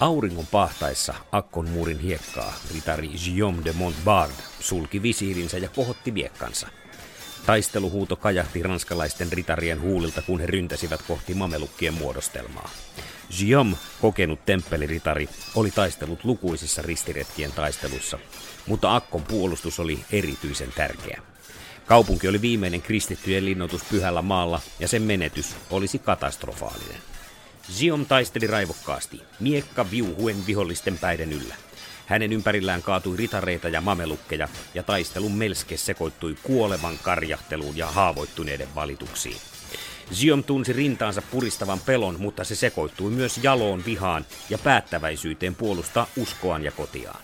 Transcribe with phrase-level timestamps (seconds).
[0.00, 6.68] Auringon pahtaessa Akkon muurin hiekkaa ritari Guillaume de Montbard sulki visiirinsä ja kohotti miekkansa.
[7.46, 12.70] Taisteluhuuto kajahti ranskalaisten ritarien huulilta, kun he ryntäsivät kohti mamelukkien muodostelmaa.
[13.38, 18.18] Guillaume, kokenut temppeliritari, oli taistellut lukuisissa ristiretkien taistelussa,
[18.66, 21.22] mutta Akkon puolustus oli erityisen tärkeä.
[21.86, 27.15] Kaupunki oli viimeinen kristittyjen linnoitus pyhällä maalla ja sen menetys olisi katastrofaalinen.
[27.72, 31.54] Zion taisteli raivokkaasti, miekka viuhuen vihollisten päiden yllä.
[32.06, 39.36] Hänen ympärillään kaatui ritareita ja mamelukkeja, ja taistelun melske sekoittui kuolevan karjahteluun ja haavoittuneiden valituksiin.
[40.14, 46.62] Zion tunsi rintaansa puristavan pelon, mutta se sekoittui myös jaloon vihaan ja päättäväisyyteen puolustaa uskoaan
[46.62, 47.22] ja kotiaan.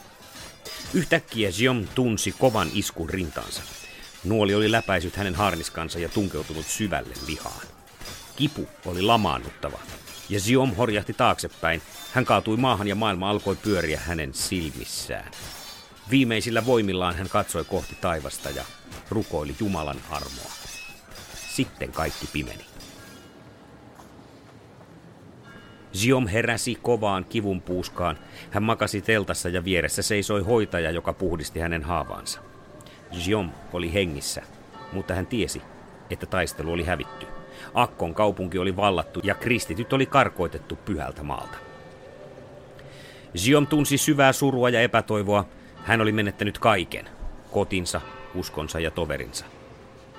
[0.94, 3.62] Yhtäkkiä Zion tunsi kovan iskun rintaansa.
[4.25, 7.66] Nuoli oli läpäisyt hänen harniskansa ja tunkeutunut syvälle lihaan.
[8.36, 9.78] Kipu oli lamaannuttava,
[10.32, 11.82] ja Ziom horjahti taaksepäin.
[12.12, 15.31] Hän kaatui maahan ja maailma alkoi pyöriä hänen silmissään.
[16.10, 18.65] Viimeisillä voimillaan hän katsoi kohti taivasta ja
[19.10, 20.53] rukoili Jumalan armoa.
[21.48, 22.65] Sitten kaikki pimeni.
[25.94, 28.19] Ziom heräsi kovaan kivun puuskaan.
[28.50, 32.41] Hän makasi teltassa ja vieressä seisoi hoitaja, joka puhdisti hänen haavaansa.
[33.19, 34.43] Ziom oli hengissä,
[34.93, 35.62] mutta hän tiesi,
[36.10, 37.41] että taistelu oli hävitty.
[37.75, 41.59] Akkon kaupunki oli vallattu ja kristityt oli karkoitettu pyhältä maalta.
[43.37, 45.44] Ziom tunsi syvää surua ja epätoivoa.
[45.84, 47.09] Hän oli menettänyt kaiken,
[47.50, 48.00] kotinsa,
[48.34, 49.44] uskonsa ja toverinsa.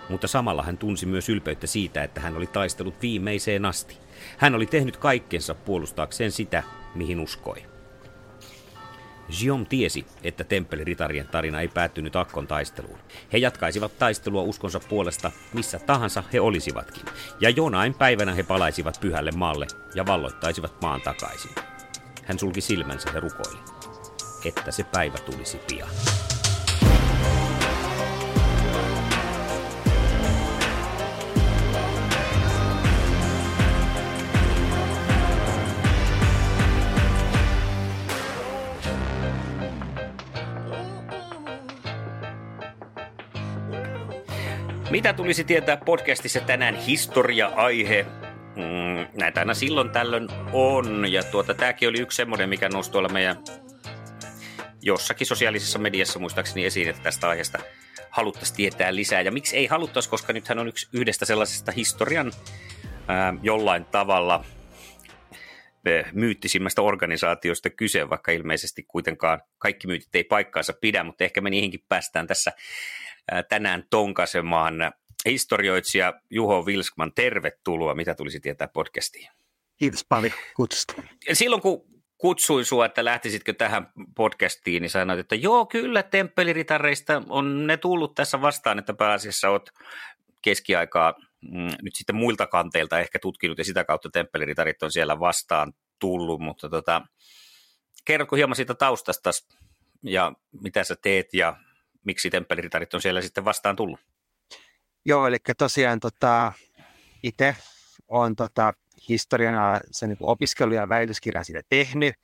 [0.10, 3.98] Mutta samalla hän tunsi myös ylpeyttä siitä, että hän oli taistellut viimeiseen asti.
[4.38, 6.64] Hän oli tehnyt kaikkensa puolustaakseen sitä,
[6.96, 7.73] mihin uskoi.
[9.42, 13.00] Jiom tiesi, että temppeliritarien tarina ei päättynyt Akkon taisteluun.
[13.34, 17.06] He jatkaisivat taistelua uskonsa puolesta missä tahansa he olisivatkin,
[17.40, 21.52] ja jonain päivänä he palaisivat pyhälle maalle ja valloittaisivat maan takaisin.
[22.24, 23.60] Hän sulki silmänsä ja rukoili,
[24.46, 25.90] että se päivä tulisi pian.
[44.94, 48.06] Mitä tulisi tietää podcastissa tänään historia-aihe?
[48.56, 53.10] Mm, näitä aina silloin tällöin on, ja tuota, tämäkin oli yksi semmoinen, mikä nousi tuolla
[53.10, 53.38] meidän
[54.82, 57.60] jossakin sosiaalisessa mediassa muistaakseni esiin, että tästä aiheesta
[58.10, 59.22] haluttaisiin tietää lisää.
[59.22, 62.32] Ja miksi ei haluttaisi, koska nythän on yksi yhdestä sellaisesta historian
[63.08, 64.46] ää, jollain tavalla
[66.12, 71.84] myyttisimmästä organisaatiosta kyse, vaikka ilmeisesti kuitenkaan kaikki myytit ei paikkaansa pidä, mutta ehkä me niihinkin
[71.90, 72.52] päästään tässä
[73.50, 74.76] tänään tonkasemaan.
[75.26, 77.96] Historioitsija Juho Vilskman, tervetuloa.
[77.96, 79.30] Mitä tulisi tietää podcastiin?
[79.78, 80.94] Kiitos paljon kutsusta.
[81.34, 87.68] Silloin kun kutsuin sinua, että lähtisitkö tähän podcastiin, niin sanoit, että joo, kyllä temppeliritareista on
[87.68, 89.72] ne tullut tässä vastaan, että pääasiassa olet
[90.42, 95.74] keskiaikaa mm, nyt sitten muilta kanteilta ehkä tutkinut ja sitä kautta temppeliritarit on siellä vastaan
[96.00, 97.02] tullut, mutta tota,
[98.06, 99.32] kerrotko hieman siitä taustasta
[100.04, 101.58] ja mitä sä teet ja
[102.04, 104.00] miksi temppeliritarit on siellä sitten vastaan tullut?
[105.06, 106.54] Joo, eli tosiaan tota,
[107.24, 107.56] itse
[108.08, 108.74] olen tota,
[109.10, 112.16] historiana se niin opiskelu- ja väitöskirjan siitä tehnyt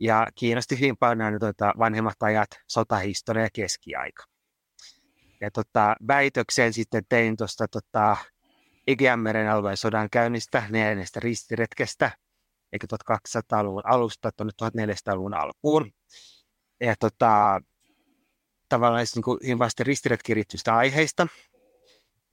[0.00, 4.24] ja kiinnosti hyvin paljon tota, vanhemmat ajat, sotahistoria ja keskiaika.
[5.40, 8.16] Ja tota, väitöksen sitten tein tuosta tota,
[8.86, 12.10] Egeanmeren alueen sodan käynnistä, neljännestä ristiretkestä,
[12.72, 15.92] eikä 1200-luvun alusta tuonne 1400-luvun alkuun.
[16.80, 17.60] Ja tota,
[18.70, 21.26] tavallaan niin kuin vasta ristiretkirittyistä aiheista.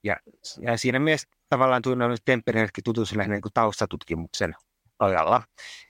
[0.04, 0.16] Ja,
[0.62, 4.56] ja siinä mielessä tavallaan tunnen temppeliherkki tutusille niin taustatutkimuksen
[5.00, 5.44] ojalla.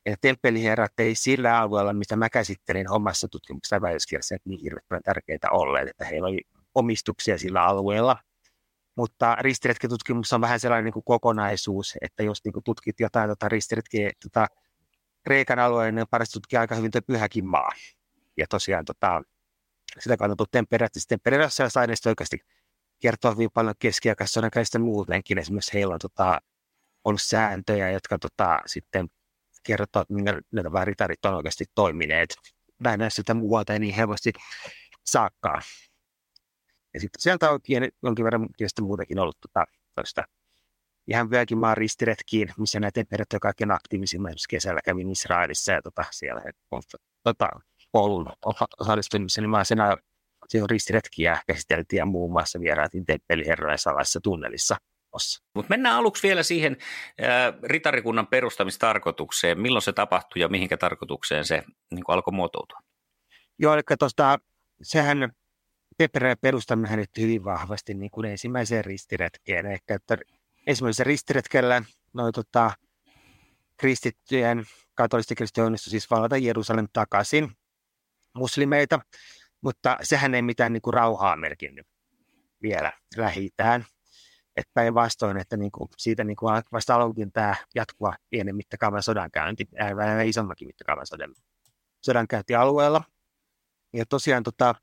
[0.06, 5.88] Ja temppeliherrat ei sillä alueella, mitä mä käsittelin omassa tutkimuksessa väitöskirjassa, niin hirveän tärkeitä olleet,
[5.90, 6.42] että heillä oli
[6.76, 8.18] omistuksia sillä alueella.
[8.96, 13.50] Mutta ristiretkitutkimus on vähän sellainen niin kuin kokonaisuus, että jos niin kuin tutkit jotain tota
[13.50, 14.48] ristiretkiä tota,
[15.24, 17.72] Kreikan alueen, niin parasti tutkia aika hyvin tuo pyhäkin maa.
[18.38, 19.22] Ja tosiaan tota,
[20.00, 22.40] sitä kannattaa temperattis temperatissa ja aineisto oikeasti
[23.00, 25.38] kertoo hyvin paljon keskiaikaissodan käistä muutenkin.
[25.38, 26.40] Esimerkiksi heillä on tota,
[27.04, 29.08] ollut sääntöjä, jotka tota, sitten
[29.64, 32.36] kertoo, että minkä nämä ritarit on oikeasti toimineet.
[32.80, 34.34] Näin näissä sitä muualta ei niin helposti
[35.06, 35.62] saakkaan.
[36.94, 37.60] Ja sitten sieltä on
[38.04, 39.66] jonkin verran tietysti muutenkin ollut tota,
[39.96, 40.24] toista
[41.08, 44.34] ihan vieläkin maan ristiretkiin, missä näitä temperat on kaikkein aktiivisimmat.
[44.50, 46.42] kesällä kävin Israelissa ja tota, siellä
[46.72, 46.82] on
[47.24, 47.50] tota,
[47.98, 48.30] koulun
[48.80, 54.76] osallistumisen, niin mä sen on ristiretkiä käsiteltiin ja muun muassa vieraatiin temppeliherrojen salaisessa tunnelissa.
[55.56, 56.78] Mutta mennään aluksi vielä siihen
[57.24, 59.62] äh, ritarikunnan perustamistarkoitukseen.
[59.62, 62.80] Milloin se tapahtui ja mihinkä tarkoitukseen se niin alkoi muotoutua?
[63.60, 64.40] Joo, eli tuosta,
[64.82, 65.32] sehän
[65.98, 69.66] Peppereen perustaminen liittyy hyvin vahvasti niin kuin ensimmäiseen ristiretkeen.
[69.66, 70.18] Eli että
[70.68, 71.82] ensimmäisellä ristiretkellä
[72.14, 72.72] noin tota,
[73.78, 74.66] kristittyjen,
[74.96, 77.56] katolisten kristittyjen onnistui siis valata Jerusalem takaisin
[78.38, 79.00] muslimeita,
[79.62, 81.88] mutta sehän ei mitään niin kuin rauhaa merkinnyt
[82.62, 83.86] vielä lähitään.
[84.56, 89.68] Että päinvastoin, että niin kuin siitä niin kuin vasta aloitin tämä jatkuva pienen mittakaavan sodankäynti,
[89.78, 91.36] ää, isommakin mittakaavan sodan,
[92.01, 93.04] sodankäynti alueella.
[93.94, 94.75] Ja tosiaan tota,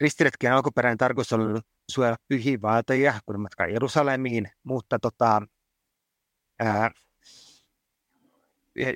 [0.00, 1.60] ristiretkien alkuperäinen tarkoitus oli
[1.90, 5.42] suojella pyhiä vaatajia, kun matkaa Jerusalemiin, mutta tota,
[6.60, 6.90] ää,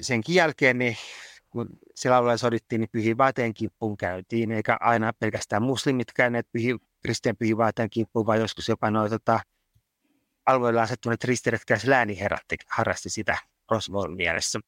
[0.00, 0.96] senkin jälkeen niin
[1.52, 1.68] kun
[2.16, 7.56] alueella sodittiin, niin pyhiin vaateen kimppuun käytiin, eikä aina pelkästään muslimit käyneet pyhi, kristien pyhiin
[7.56, 9.40] vaateen kimppuun, vaan joskus jopa noin tota,
[10.46, 13.38] alueella asettuneet ristiretkäis lääniherrat harrasti sitä
[13.70, 14.60] Roswell mielessä.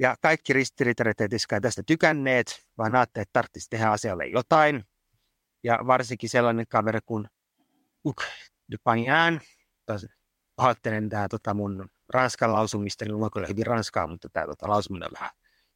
[0.00, 1.28] Ja kaikki ristiritarit ei
[1.62, 4.84] tästä tykänneet, vaan ajattelivat, että tarvitsisi tehdä asialle jotain.
[5.62, 7.28] Ja varsinkin sellainen kaveri kuin
[8.06, 8.22] Uk
[8.84, 9.40] Pagnan,
[10.56, 15.08] pahoittelen tämä tota mun ranskan lausumista, niin on kyllä hyvin ranskaa, mutta tämä tota, lausuminen
[15.08, 15.30] on vähän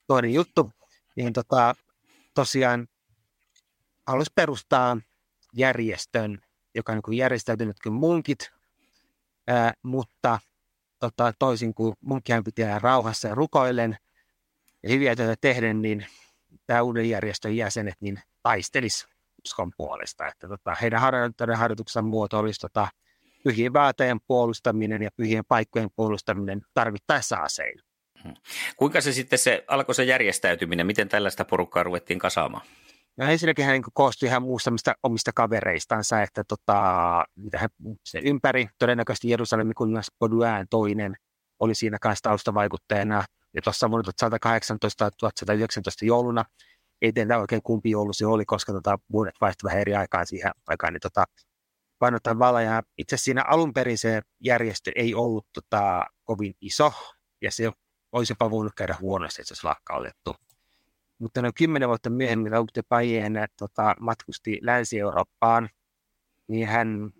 [0.06, 0.72] toinen juttu.
[1.16, 1.74] Niin tota,
[2.34, 2.88] tosiaan
[4.06, 4.96] halusi perustaa
[5.52, 6.38] järjestön,
[6.74, 8.50] joka on niin järjestäytynyt kuin munkit,
[9.46, 10.38] ää, mutta
[10.98, 13.96] tota, toisin kuin munkkihan pitää rauhassa ja rukoillen
[14.82, 16.06] ja hyviä töitä tehden, niin
[16.66, 19.06] tämä uuden järjestön jäsenet niin taistelis
[19.44, 20.26] uskon puolesta.
[20.26, 21.00] Että tota, heidän
[21.56, 22.88] harjoituksen muoto olisi tota,
[23.48, 27.82] pyhien vaateen puolustaminen ja pyhien paikkojen puolustaminen tarvittaessa aseilla.
[28.22, 28.34] Hmm.
[28.76, 32.66] Kuinka se sitten se, alkoi se järjestäytyminen, miten tällaista porukkaa ruvettiin kasaamaan?
[33.16, 34.70] No ensinnäkin hän niin koostui ihan muusta
[35.02, 36.82] omista kavereistansa, että tota,
[37.36, 37.70] mitä hän,
[38.04, 41.16] sen ympäri, todennäköisesti Jerusalemin kuningas Boduään toinen
[41.60, 43.24] oli siinä kanssa taustavaikutteena.
[43.54, 46.44] Ja tuossa vuonna 1118 1119 jouluna,
[47.02, 50.52] ei tiedä oikein kumpi joulu se oli, koska tota, vuodet vaihtuivat vähän eri aikaan siihen
[50.66, 51.24] aikaan, niin tota,
[51.98, 52.62] painottaa vala.
[52.62, 56.92] Ja itse siinä alun perin se järjestö ei ollut tota, kovin iso,
[57.42, 57.70] ja se
[58.12, 60.36] olisi jopa voinut käydä huonosti, että se olisi lakkautettu.
[61.18, 65.68] Mutta noin kymmenen vuotta myöhemmin Laute Pajien tota, matkusti Länsi-Eurooppaan,
[66.48, 67.10] niin hän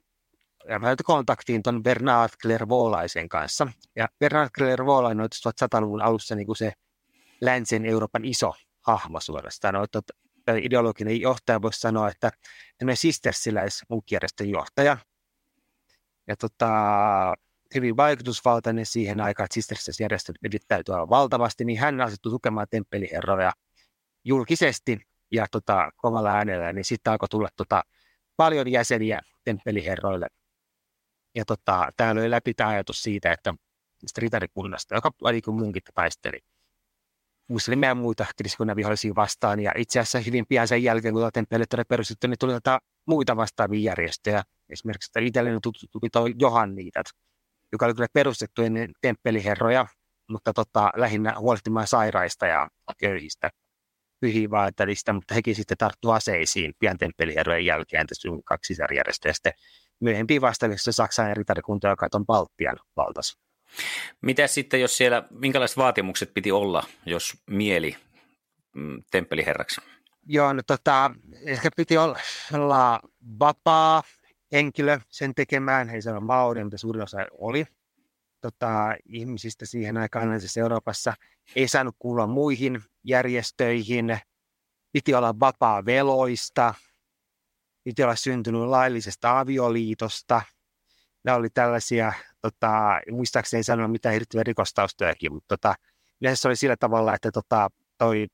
[0.71, 3.67] hän kontaktiin tuon Bernard Clairvaulaisen kanssa.
[3.97, 6.73] Ja Bernard Clairvaulainen on 1100-luvun alussa niin kuin se
[7.41, 8.55] länsen Euroopan iso
[8.87, 9.75] hahmo suorastaan.
[9.75, 9.87] No,
[10.49, 12.31] että ideologinen johtaja voisi sanoa, että
[12.79, 14.97] tämmöinen sistersiläis munkkijärjestön johtaja.
[16.27, 16.69] Ja tota,
[17.75, 20.35] hyvin vaikutusvaltainen siihen aikaan, että sistersiläisjärjestön
[20.69, 23.53] täytyy olla valtavasti, niin hän asettui tukemaan temppeliherroja
[24.25, 25.01] julkisesti
[25.31, 27.83] ja tota, kovalla äänellä, niin sitten alkoi tulla tota,
[28.37, 30.27] paljon jäseniä temppeliherroille.
[31.35, 33.55] Ja tota, täällä oli läpi tämä ajatus siitä, että
[34.19, 36.39] ritärikunnasta, joka oli kuin munkit taisteli
[37.49, 39.61] muslimeja ja muita kristikunnan vihollisia vastaan.
[39.61, 43.37] Ja itse asiassa hyvin pian sen jälkeen, kun temppelit oli perustettu, niin tuli tätä muita
[43.37, 44.43] vastaavia järjestöjä.
[44.69, 45.87] Esimerkiksi itselleni tuttu
[46.39, 47.07] Johanniitat,
[47.73, 49.87] joka oli kyllä perustettu ennen temppeliherroja.
[50.31, 53.51] mutta tota, lähinnä huolehtimaan sairaista ja köyhistä
[54.21, 59.33] pyhiinvaeltajista, mutta hekin sitten tarttu aseisiin pian temppeliherrojen jälkeen tässä kaksi sisarjärjestöä.
[59.33, 59.53] Sitten
[60.01, 63.48] myöhempiin vastaavissa Saksan ritarikunta, joka on Baltian valtas.
[64.21, 67.97] Mitä sitten, jos siellä, minkälaiset vaatimukset piti olla, jos mieli
[68.75, 69.81] mm, temppeliherraksi?
[70.27, 71.11] Joo, no tota,
[71.47, 72.19] ehkä piti olla,
[72.55, 73.01] olla
[73.39, 74.03] vapaa
[74.53, 77.65] henkilö sen tekemään, ei ole Maori, mutta suurin osa oli
[78.41, 81.15] tota, ihmisistä siihen aikaan siis Euroopassa.
[81.57, 84.19] Ei saanut kuulla muihin järjestöihin,
[84.93, 86.75] piti olla vapaa veloista,
[87.85, 90.43] piti olla syntynyt laillisesta avioliitosta.
[91.25, 92.13] Nämä oli tällaisia,
[92.53, 95.75] tota, muistaakseni ei sanonut mitään hirveä rikostaustojakin, mutta tota,
[96.21, 98.27] yleensä se oli sillä tavalla, että tota, toi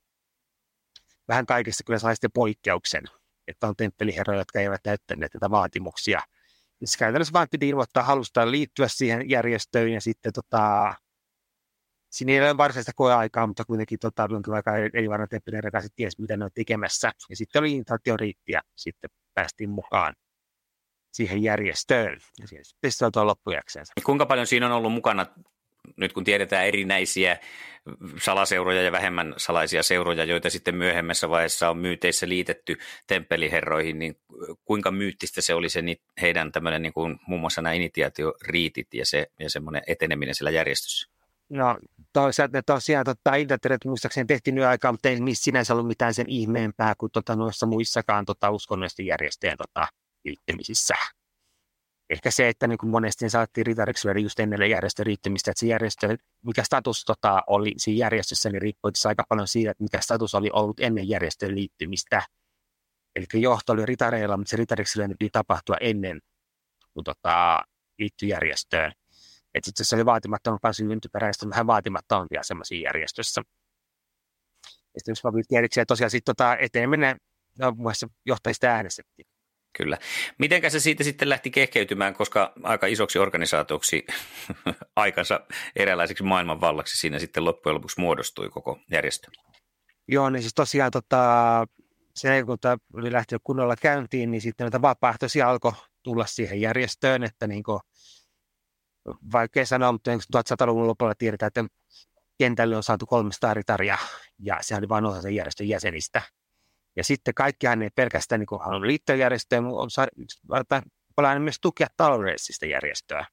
[1.27, 3.03] vähän kaikessa kyllä sai sitten poikkeuksen,
[3.47, 6.21] että on temppeliherroja, jotka eivät täyttäneet tätä vaatimuksia.
[6.81, 10.93] Ja se käytännössä vain piti ilmoittaa halusta liittyä siihen järjestöön ja sitten tota,
[12.09, 15.95] siinä ei ole varsinaista koeaikaa, mutta kuitenkin tota, jonkin aikaa ei, ei varmaan temppeliherroja sitten
[15.95, 17.11] ties, mitä ne on tekemässä.
[17.29, 20.13] Ja sitten oli inflaation riittiä, sitten päästiin mukaan
[21.15, 22.19] siihen järjestöön.
[22.39, 23.93] Ja sitten se on loppujakseensa.
[24.03, 25.25] Kuinka paljon siinä on ollut mukana
[25.97, 27.37] nyt kun tiedetään erinäisiä
[28.21, 34.17] salaseuroja ja vähemmän salaisia seuroja, joita sitten myöhemmässä vaiheessa on myyteissä liitetty temppeliherroihin, niin
[34.65, 35.83] kuinka myyttistä se oli se
[36.21, 41.09] heidän tämmöinen niin kuin muun muassa nämä initiaatioriitit ja, se, ja semmoinen eteneminen sillä järjestössä?
[41.49, 41.77] No
[42.13, 46.93] toisaalta tosiaan tota, internet muistaakseni tehtiin nyt aikaa, mutta ei sinänsä ollut mitään sen ihmeempää
[46.97, 49.87] kuin tota, noissa muissakaan tota, uskonnollisten järjestöjen tota,
[50.25, 50.95] liittymisissä
[52.09, 56.63] ehkä se, että niin monesti saatiin ritariksi just ennen järjestön riittymistä, että se järjestö, mikä
[56.63, 60.79] status tota, oli siinä järjestössä, niin riippui aika paljon siitä, että mikä status oli ollut
[60.79, 62.21] ennen järjestön liittymistä.
[63.15, 66.21] Eli johto oli ritareilla, mutta se ritariksi piti tapahtua ennen
[66.93, 67.61] kuin tota,
[67.99, 68.91] liittyi järjestöön.
[69.53, 73.41] Että itse asiassa oli vaatimattomampaa syntyperäistä, vähän vaatimattomampia semmoisia järjestössä.
[74.65, 77.17] Ja sitten jos vaan erikseen tosiaan sitten tota, eteneminen,
[77.59, 79.34] no, muassa johtajista äänestettiin.
[79.77, 79.97] Kyllä.
[80.37, 84.05] Mitenkä se siitä sitten lähti kehkeytymään, koska aika isoksi organisaatioksi
[84.95, 85.39] aikansa
[85.75, 89.31] eräänlaiseksi maailmanvallaksi siinä sitten loppujen lopuksi muodostui koko järjestö?
[90.07, 91.19] Joo, niin siis tosiaan tota,
[92.15, 95.71] se, kun tämä oli lähtenyt kunnolla käyntiin, niin sitten näitä vapaaehtoisia alkoi
[96.03, 97.79] tulla siihen järjestöön, että niin kuin,
[99.31, 101.65] vaikka sanoa, mutta 1100-luvun lopulla tiedetään, että
[102.37, 103.97] kentälle on saatu 300 ritaria,
[104.39, 106.21] ja se oli vain osa sen järjestön jäsenistä.
[106.95, 110.81] Ja sitten kaikkihan ei pelkästään niin halunnut liittyä järjestöön, mutta
[111.17, 113.25] on myös tukea taloudellista järjestöä.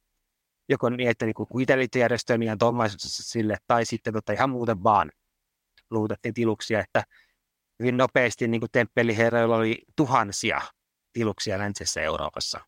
[0.69, 2.57] Joko niin, että niin kun itse liittyy järjestöön, niin
[2.99, 5.11] sille, tai sitten tota, ihan muuten vaan
[5.91, 7.05] luutettiin tiluksia, että
[7.79, 10.61] hyvin nopeasti niin temppeliherroilla oli tuhansia
[11.13, 12.61] tiluksia läntisessä Euroopassa.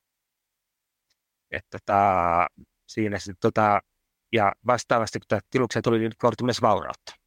[1.50, 2.46] Että tota,
[2.88, 3.80] siinä sitten, tota,
[4.32, 7.24] ja vastaavasti kun tiluksia tuli, niin kortti myös vaurautta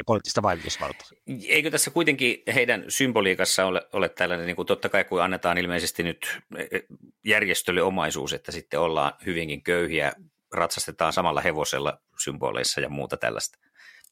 [0.00, 1.06] ja poliittista vaikutusvaltaa.
[1.48, 6.02] Eikö tässä kuitenkin heidän symboliikassa ole, ole tällainen, niin kuin totta kai kun annetaan ilmeisesti
[6.02, 6.80] nyt e, e,
[7.24, 10.12] järjestölle omaisuus, että sitten ollaan hyvinkin köyhiä,
[10.52, 13.58] ratsastetaan samalla hevosella symboleissa ja muuta tällaista.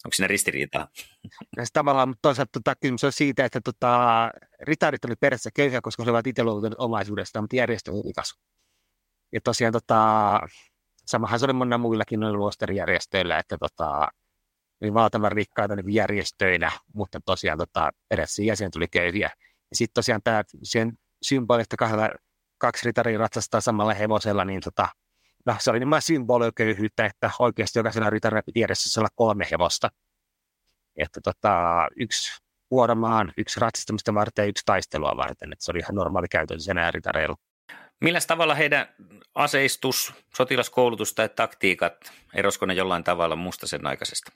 [0.04, 0.88] Onko siinä ristiriitaa?
[1.56, 4.30] Ja tavallaan, mutta toisaalta tota, kysymys on siitä, että tota,
[4.60, 8.34] ritarit oli perässä köyhiä, koska he ovat itse luovutuneet omaisuudesta, mutta järjestö oli rikas.
[9.32, 10.40] Ja tosiaan tota,
[11.06, 14.08] samahan se oli monilla muillakin noilla luosterijärjestöillä, että tota,
[14.80, 19.30] niin valtavan rikkaita niin järjestöinä, mutta tosiaan tota, edes jäsen tuli köyhiä.
[19.70, 20.92] Ja sitten tosiaan tämä sen
[21.22, 22.08] symboli, että kahdella,
[22.58, 24.88] kaksi ritaria ratsastaa samalla hevosella, niin tota,
[25.46, 29.88] no, se oli nimenomaan symboliköyhyyttä, että oikeasti jokaisella ritarilla piti edessä olla kolme hevosta.
[30.96, 35.52] Että tota, yksi vuoromaan, yksi ratsastamista varten ja yksi taistelua varten.
[35.52, 37.36] Että se oli ihan normaali käytössä enää ritareilla.
[38.00, 38.88] Millä tavalla heidän
[39.34, 44.32] aseistus, sotilaskoulutus tai taktiikat, erosko ne jollain tavalla mustasen aikaisesta?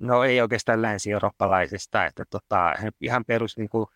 [0.00, 3.86] No ei oikeastaan länsi-eurooppalaisista, että tota, ihan perus niin kuin,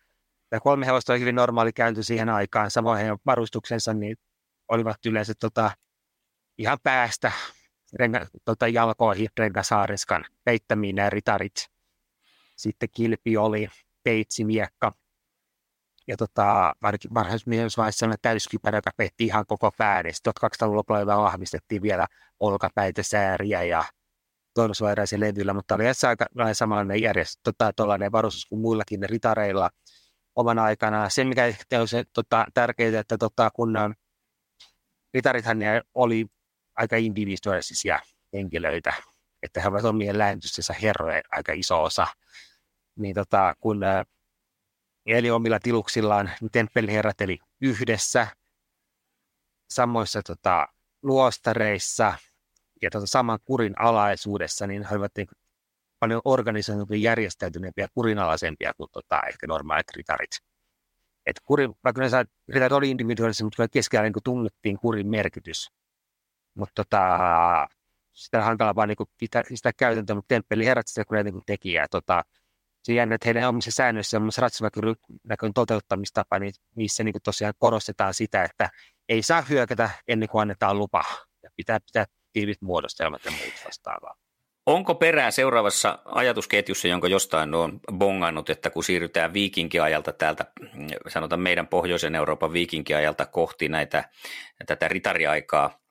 [0.63, 4.17] kolme hevosta oli hyvin normaali käyntö siihen aikaan, samoin heidän varustuksensa niin
[4.67, 5.71] olivat yleensä tota,
[6.57, 7.31] ihan päästä
[7.93, 11.71] renga, tota, jalkoihin rengasaariskan peittämiin nämä ritarit.
[12.55, 13.67] Sitten kilpi oli,
[14.03, 14.91] peitsimiekka
[16.07, 16.73] ja tota,
[17.13, 22.07] varhaismiesvaiheessa sellainen täyskipärä, joka peitti ihan koko 1200-luvun lopulla vahvistettiin vielä
[22.39, 23.83] olkapäitä, sääriä ja
[24.55, 27.73] torsuairaisen levyllä, mutta oli aika samanlainen järjestö, tota,
[28.11, 29.69] varustus kuin muillakin ritareilla
[30.35, 31.09] oman aikana.
[31.09, 33.73] Se, mikä on se tota, tärkeää, että tota, kun
[35.13, 36.25] ritarithan ne oli
[36.75, 37.99] aika individuaalisia
[38.33, 38.93] henkilöitä,
[39.43, 42.07] että he ovat omien lähentystensä herroja aika iso osa,
[42.95, 43.81] niin tota, kun
[45.05, 48.27] eli omilla tiluksillaan, niin temppeliherrat eli yhdessä
[49.69, 50.67] samoissa tota,
[51.03, 52.13] luostareissa–
[52.85, 55.27] ja tuota saman kurin alaisuudessa, niin he olivat niin
[55.99, 60.31] paljon organisoidumpia, järjestäytyneempiä, kurinalaisempia kuin tota, ehkä normaalit ritarit.
[61.25, 62.07] Et kurin, vaikka ne
[62.47, 65.69] ritarit oli individuaalisia, mutta keskellä niin tunnettiin kurin merkitys.
[66.53, 67.07] Mutta tota,
[68.13, 71.73] sitä on hankala vaan niin sitä, sitä käytäntöä, mutta temppeliherrat sitä kun niin teki.
[71.73, 72.23] Ja tota,
[72.83, 78.43] se jännä, että heidän omissa säännöissä on ratsaväkyn toteuttamistapa, niin niissä niin tosiaan korostetaan sitä,
[78.43, 78.69] että
[79.09, 81.03] ei saa hyökätä ennen kuin annetaan lupa.
[81.43, 84.15] Ja pitää pitää tiivit muodostelmat ja muut vastaavaa.
[84.65, 90.45] Onko perää seuraavassa ajatusketjussa, jonka jostain on bongannut, että kun siirrytään viikinkiajalta täältä,
[91.07, 94.09] sanotaan meidän pohjoisen Euroopan viikinkiajalta kohti näitä,
[94.65, 95.84] tätä ritariaikaa, Mm,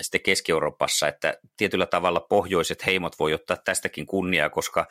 [0.00, 4.86] sitten Keski-Euroopassa, että tietyllä tavalla pohjoiset heimot voi ottaa tästäkin kunniaa, koska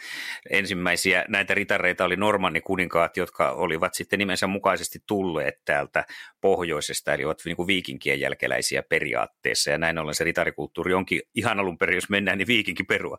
[0.49, 6.05] ensimmäisiä näitä ritareita oli normannikuninkaat, jotka olivat sitten nimensä mukaisesti tulleet täältä
[6.41, 11.59] pohjoisesta, eli ovat niin kuin viikinkien jälkeläisiä periaatteessa, ja näin ollen se ritarikulttuuri onkin ihan
[11.59, 13.17] alun perin, jos mennään, niin viikinkiperua.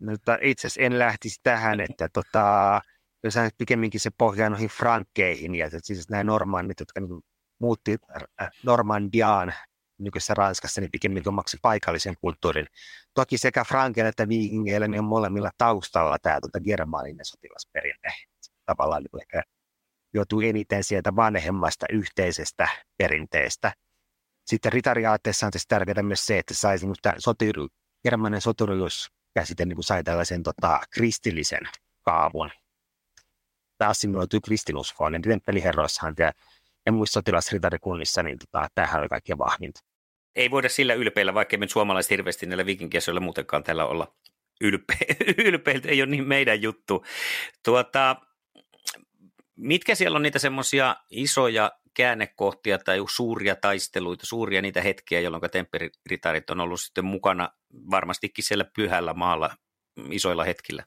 [0.00, 2.80] No, itse asiassa en lähtisi tähän, että tota,
[3.24, 7.20] jos pikemminkin se pohjaa noihin frankkeihin, ja siis nämä normannit, jotka niin
[7.58, 7.96] muutti
[8.42, 9.54] äh, Normandiaan
[9.98, 12.66] nykyisessä Ranskassa, niin pikemminkin omaksi paikallisen kulttuurin.
[13.14, 18.12] Toki sekä Frankeilla että Vikingeillä niin on molemmilla taustalla tämä tuota, germaaninen sotilasperinne.
[18.66, 19.42] Tavallaan niin ehkä
[20.14, 23.72] joutuu eniten sieltä vanhemmasta yhteisestä perinteestä.
[24.46, 26.78] Sitten ritariaatteessa on tietysti tärkeää myös se, että sai
[27.18, 27.68] sotiru,
[28.02, 31.62] germaaninen sotiruus käsite niin sai tällaisen tota, kristillisen
[32.02, 32.50] kaavun.
[33.78, 36.32] Tämä assimiloitui kristinuskoon, niin temppeliherroissahan ja
[36.86, 39.80] ja muissa sotilasritarikunnissa, niin tota, tämähän oli kaikkein vahvinta.
[40.36, 44.14] Ei voida sillä ylpeillä, vaikka me suomalaiset hirveästi näillä vikinkiasoilla muutenkaan täällä olla
[44.64, 45.16] ylpe-
[45.48, 47.04] ylpeiltä, ei ole niin meidän juttu.
[47.64, 48.16] Tuota,
[49.56, 56.50] mitkä siellä on niitä semmoisia isoja käännekohtia tai suuria taisteluita, suuria niitä hetkiä, jolloin tempperitarit
[56.50, 57.48] on ollut sitten mukana
[57.90, 59.50] varmastikin siellä pyhällä maalla
[60.10, 60.84] isoilla hetkillä?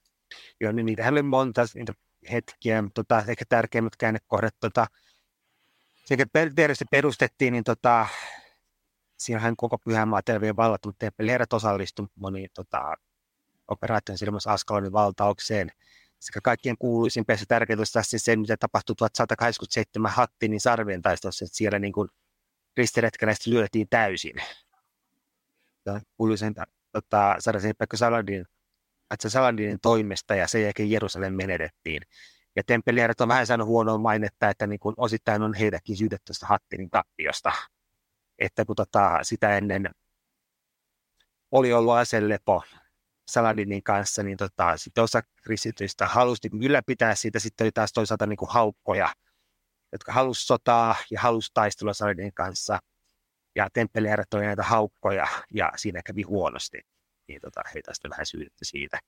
[0.61, 1.93] Joo, niin niitähän oli monta niitä
[2.31, 4.87] hetkiä, mutta tota, ehkä tärkeimmät käännekohdat tota,
[6.09, 8.07] sekä perinteisestä perustettiin, niin tota,
[9.17, 12.95] siinähän koko Pyhänmaa terveen vallattu temppeliherrat osallistuivat moniin tota,
[13.67, 15.71] operaatioon silmässä Askalonin valtaukseen.
[16.19, 21.79] Sekä kaikkien kuuluisin ja tärkeää siis se, mitä tapahtui 1187 Hattinin sarvien taistelussa, että siellä
[21.79, 22.09] niin kuin
[23.47, 24.35] lyötiin täysin.
[26.17, 26.53] Kuuluisen
[26.91, 28.45] tota, Sarasin Pekka Saladin,
[29.27, 32.01] Saladinin toimesta ja sen jälkeen Jerusalem menetettiin.
[32.59, 36.45] Ja temppelijärjet on vähän saanut huonoa mainetta, että niin kuin osittain on heidätkin syytetty tuosta
[36.45, 37.51] Hattinin tappiosta.
[38.39, 39.89] Että kun tota, sitä ennen
[41.51, 42.63] oli ollut aselepo
[43.31, 47.39] Saladinin kanssa, niin tota, sitten osa kristityistä halusi niin ylläpitää siitä.
[47.39, 49.13] Sitten oli taas toisaalta niin kuin haukkoja,
[49.91, 52.79] jotka halusi sotaa ja halusi taistella Saladinin kanssa.
[53.55, 56.81] Ja temppelijärjet oli näitä haukkoja ja siinä kävi huonosti.
[57.27, 58.99] Niin tota, heitä sitten vähän syydetty siitä.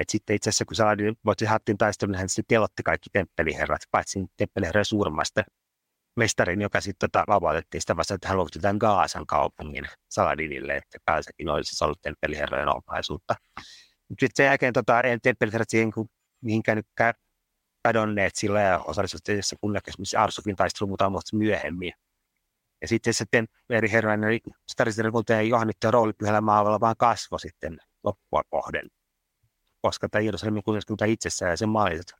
[0.00, 1.44] Et sitten itse asiassa, kun Saladin voitti
[1.78, 5.42] taistelun, hän sitten telotti kaikki temppeliherrat, paitsi temppeliherran suurmasta
[6.16, 10.98] mestarin, joka sitten tota, vapautettiin sitä vasta, että hän luovutti tämän Gaasan kaupungin Saladinille, että
[11.08, 13.34] Gaasakin olisi ollut temppeliherrojen omaisuutta.
[14.08, 15.92] Mutta sitten sen jälkeen tota, ei temppeliherrat siihen
[16.44, 16.86] mihinkään nyt
[17.82, 21.92] kadonneet sillä ja osallistuivat tietysti kunniakysymys Arsufin taisteluun muutama myöhemmin.
[22.82, 28.42] Ja sitten se temppeliherran, eli Starisen kulteen Johannitteen rooli pyhällä maavalla vaan kasvoi sitten loppua
[28.50, 28.88] kohden
[29.82, 32.12] koska tämä Jerusalemin kuningaskunta itsessään ja sen maalliset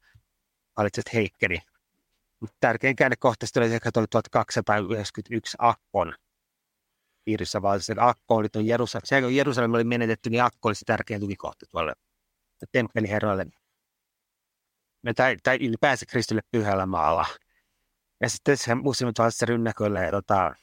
[0.77, 1.59] valitset heikkeni.
[2.41, 6.15] Mutta tärkein käännekohta oli ehkä oli 1291 Akkon
[7.25, 9.03] piirissä valtisen Akko oli tuon Jerusalem.
[9.05, 11.93] Se, kun Jerusalem oli menetetty, niin Akko oli se tärkein tukikohta tuolle
[12.73, 13.47] temppeliherroille.
[15.17, 17.27] Tai, tai ylipäänsä kristille pyhällä maalla.
[18.21, 20.55] Ja sitten se muslimit valtsi rynnäköllä ja tota,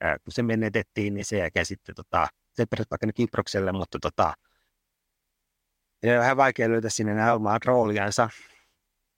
[0.00, 4.34] kun se menetettiin, niin se jälkeen sitten tota, se peräti Kyprokselle, mutta tota,
[6.02, 8.30] ja vähän vaikea löytää sinne nämä omaa rooliansa.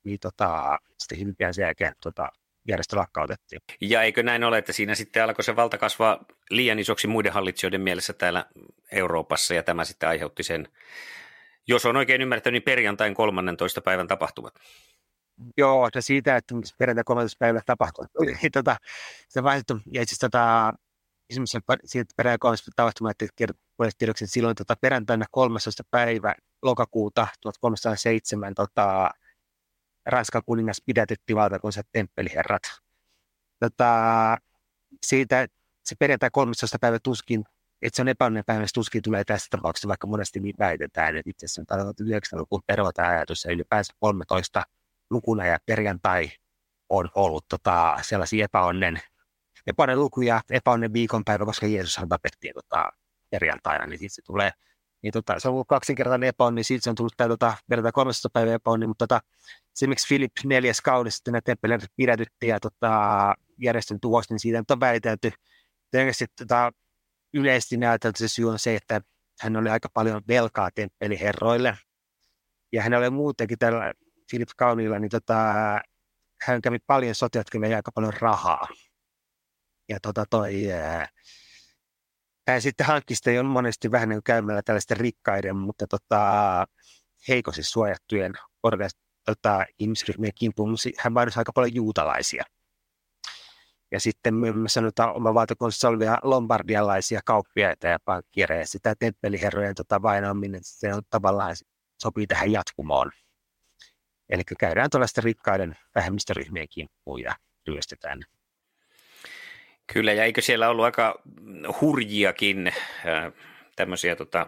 [0.05, 2.29] Niin tota, sitten hyvin pian sen jälkeen tota,
[2.68, 3.61] järjestö lakkautettiin.
[3.81, 7.81] Ja eikö näin ole, että siinä sitten alkoi se valta kasvaa liian isoksi muiden hallitsijoiden
[7.81, 8.47] mielessä täällä
[8.92, 10.68] Euroopassa, ja tämä sitten aiheutti sen,
[11.66, 13.81] jos on oikein ymmärtänyt, niin perjantain 13.
[13.81, 14.55] päivän tapahtumat.
[15.57, 17.37] Joo, ja siitä, että perjantai 13.
[17.38, 18.07] päivä tapahtui.
[18.42, 18.77] Niin, tota,
[19.29, 20.73] se vaihtui, ja itse tota,
[21.31, 22.71] esimerkiksi siitä perjantai 13.
[22.77, 23.55] tapahtumat, että
[23.99, 25.83] tiedoksi, että silloin tota, perjantaina 13.
[25.90, 29.11] päivä lokakuuta 1307 tota,
[30.07, 32.62] Ranskan kuningas pidätettiin valtakunnassa temppeliherrat.
[33.61, 33.92] Tota,
[35.07, 35.48] siitä
[35.85, 36.79] se perjantai 13.
[36.81, 37.44] päivä tuskin,
[37.83, 41.31] että se on epäonninen päivä, se tuskin tulee tässä tapauksessa, vaikka monesti niin väitetään, että
[41.31, 44.62] itse asiassa on 9-luvun perota ajatus, ja ylipäänsä 13
[45.11, 46.31] lukuna ja perjantai
[46.88, 49.01] on ollut tota, sellaisia epäonnen,
[49.66, 52.92] epäonnen lukuja, epäonnen viikonpäivä, koska Jeesus tapettiin tota,
[53.31, 54.51] perjantaina, niin sitten se tulee,
[55.03, 57.93] niin tota, se on ollut kaksinkertainen epäonni, niin siitä se on tullut tämä tota, verran
[57.93, 59.21] 300 päivää epäonni, mutta tota,
[59.75, 62.91] se miksi Philip neljäs kaudessa sitten näitä temppeleitä pidätytti ja tota,
[63.59, 65.33] järjestön tuosta, niin siitä on väitelty.
[65.91, 66.73] Tietysti tota,
[67.35, 69.01] yleisesti näytelty se syy on se, että
[69.41, 71.79] hän oli aika paljon velkaa temppeliherroille.
[72.73, 73.93] Ja hän oli muutenkin tällä
[74.31, 75.35] Philip Kaunilla, niin tota,
[76.43, 78.69] hän kävi paljon sotia, jotka aika paljon rahaa.
[79.88, 81.09] Ja tota toi, ää,
[82.48, 86.20] hän sitten hankki sitä jo monesti vähän niin käymällä tällaisten rikkaiden, mutta tota,
[87.28, 88.33] heikosti suojattujen
[89.24, 90.76] tota, ihmisryhmien kimppuun.
[90.98, 92.44] Hän vainosi aika paljon juutalaisia.
[93.92, 98.61] Ja sitten me sanotaan oma valtakunnassa olevia lombardialaisia kauppiaita ja pankkireja.
[98.61, 101.57] Ja sitä temppeliherrojen tota, vainoaminen, se on tavallaan
[102.02, 103.11] sopii tähän jatkumoon.
[104.28, 108.20] Eli käydään tuollaisten rikkaiden vähemmistöryhmien kimppuun ja ryöstetään.
[109.92, 111.23] Kyllä, ja eikö siellä ollut aika
[111.81, 112.73] hurjiakin
[113.77, 114.47] tämmöisiä, tota,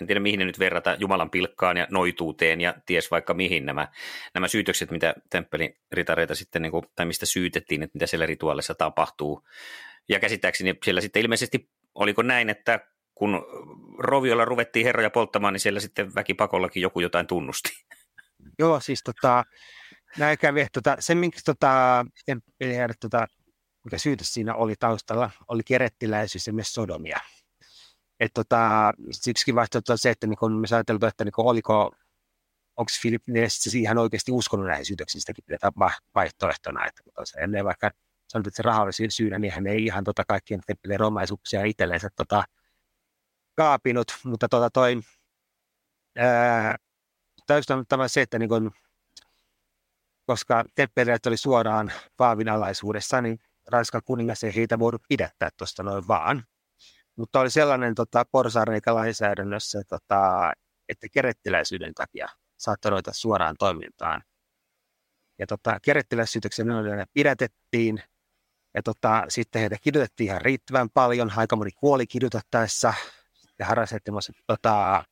[0.00, 3.88] en tiedä mihin ne nyt verrata, Jumalan pilkkaan ja noituuteen ja ties vaikka mihin nämä,
[4.34, 8.74] nämä syytökset, mitä temppelin ritareita sitten, niin kuin, tai mistä syytettiin, että mitä siellä rituaalissa
[8.74, 9.48] tapahtuu.
[10.08, 12.80] Ja käsittääkseni siellä sitten ilmeisesti, oliko näin, että
[13.14, 13.44] kun
[13.98, 17.70] roviolla ruvettiin herroja polttamaan, niin siellä sitten väkipakollakin joku jotain tunnusti.
[18.58, 19.44] Joo, siis tota,
[20.18, 22.04] näin kävi, tota, se minkä tota,
[23.00, 23.26] tota,
[23.84, 27.20] mikä syytös siinä oli taustalla, oli kerettiläisyys ja myös sodomia.
[28.20, 31.94] Et tota, siksi vaihtoehto on se, että niin me ajateltu, että niin oliko,
[32.76, 35.72] onko Philip Ness ihan oikeasti uskonut näihin syytöksiin, sitäkin pidetään
[36.14, 36.86] vaihtoehtona.
[36.86, 37.90] Että se ennen vaikka
[38.28, 42.08] sanottu, että se raha oli syynä, niin hän ei ihan tota kaikkien temppelien romaisuuksia itsellensä
[42.16, 42.44] tota,
[43.54, 45.00] kaapinut, mutta tota toi,
[47.46, 48.70] täysin on se, että niin kun,
[50.26, 53.40] koska temppeleet oli suoraan Paavin alaisuudessa, niin
[53.72, 56.44] Ranskan kuningas ei heitä voinut pidättää tuosta noin vaan.
[57.16, 60.52] Mutta oli sellainen tota, porsareikä lainsäädännössä, tota,
[60.88, 64.22] että kerettiläisyyden takia saattoi ruveta suoraan toimintaan.
[65.38, 68.02] Ja tota, kerettiläissyytöksiä ne pidätettiin,
[68.74, 71.32] ja tota, sitten heitä kidutettiin ihan riittävän paljon.
[71.36, 72.94] Aika moni kuoli kidutettaessa.
[73.58, 75.04] Ja harrasettimassa tota,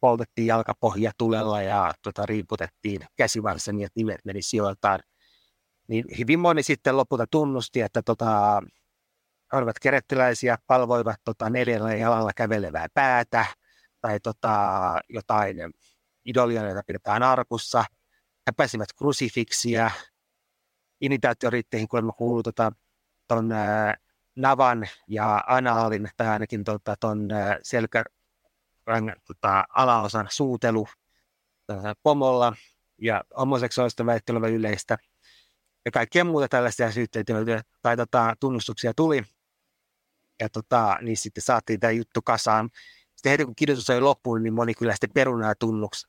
[0.00, 5.00] poltettiin jalkapohja tulella ja tota, riiputettiin käsivarsen niin, että nimet meni sijoiltaan
[5.90, 8.62] niin hyvin moni sitten lopulta tunnusti, että tota,
[9.52, 13.46] olivat kerettiläisiä, palvoivat tota, neljällä jalalla kävelevää päätä
[14.00, 14.50] tai tota,
[15.08, 15.56] jotain
[16.24, 17.84] idolia, joita pidetään arkussa.
[18.46, 19.90] He pääsivät krusifiksia.
[21.00, 22.72] Initaatioriitteihin kuulemma kuuluu tota,
[23.28, 23.94] ton, ä,
[24.36, 27.28] navan ja anaalin, tai ainakin tota, ton
[27.62, 30.88] selkärangän tota, alaosan suutelu
[31.66, 32.56] tota, pomolla,
[32.98, 34.98] ja homoseksuaalista väittelyä yleistä–
[35.84, 37.34] ja kaikkea muuta tällaisia syytteitä
[37.82, 39.22] tai tota, tunnustuksia tuli.
[40.40, 42.70] Ja tota, niin sitten saatiin tämä juttu kasaan.
[43.16, 46.06] Sitten heti kun kirjoitus oli loppuun, niin moni kyllä sitten perunaa tunnuks,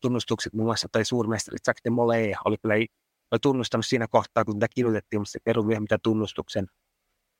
[0.00, 2.74] tunnustukset, muun muassa toi suurmestari Jacques de Molay oli kyllä
[3.32, 6.66] oli tunnustanut siinä kohtaa, kun tätä kirjoitettiin, mutta se perui mitä tunnustuksen.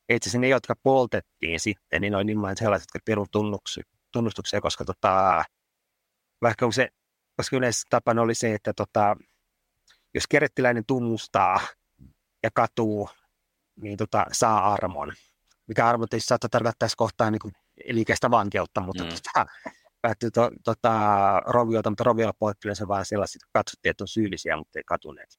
[0.08, 3.26] Itse asiassa ne, jotka poltettiin sitten, niin oli nimenomaan sellaiset, jotka peru
[4.12, 5.44] tunnustuksia, koska tota,
[6.42, 6.88] vaikka se,
[7.36, 9.16] koska yleensä tapana oli se, että tota,
[10.14, 11.60] jos kerettiläinen tunnustaa
[12.42, 13.08] ja katuu,
[13.76, 15.12] niin tota, saa armon.
[15.66, 17.52] Mikä armo tietysti saattaa tarkoittaa tässä kohtaa niin kuin
[17.88, 19.10] liikeistä vankeutta, mutta mm.
[19.10, 19.46] tota,
[20.02, 20.92] päättyy to, tota,
[21.46, 25.38] roviolta, mutta roviolla poikkeuksella se vaan sellaiset, katsottiin, että on syyllisiä, mutta ei katuneet.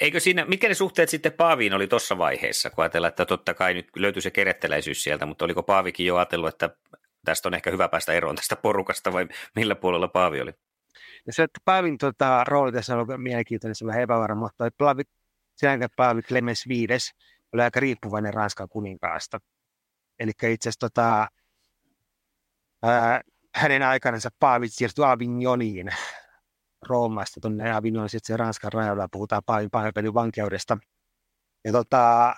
[0.00, 3.74] Eikö siinä, mitkä ne suhteet sitten Paaviin oli tuossa vaiheessa, kun ajatellaan, että totta kai
[3.74, 6.76] nyt löytyy se keretteläisyys sieltä, mutta oliko Paavikin jo ajatellut, että
[7.24, 10.52] tästä on ehkä hyvä päästä eroon tästä porukasta vai millä puolella Paavi oli?
[11.26, 14.68] Ja se, että Paavin tota, rooli tässä on ollut mielenkiintoinen, se on vähän epävarma, mutta
[14.78, 15.02] Paavi,
[15.56, 16.70] sinänsä Paavi Clemens V
[17.52, 19.38] oli aika riippuvainen Ranskan kuninkaasta.
[20.18, 21.28] Eli itse asiassa tota,
[22.82, 23.20] ää,
[23.54, 25.90] hänen aikanansa Paavit siirtyi Avignoniin
[26.88, 30.78] Roomasta tuonne Avignon, sitten Ranskan rajalla puhutaan Paavin pahoinpelin vankeudesta.
[31.64, 32.34] Ja tota,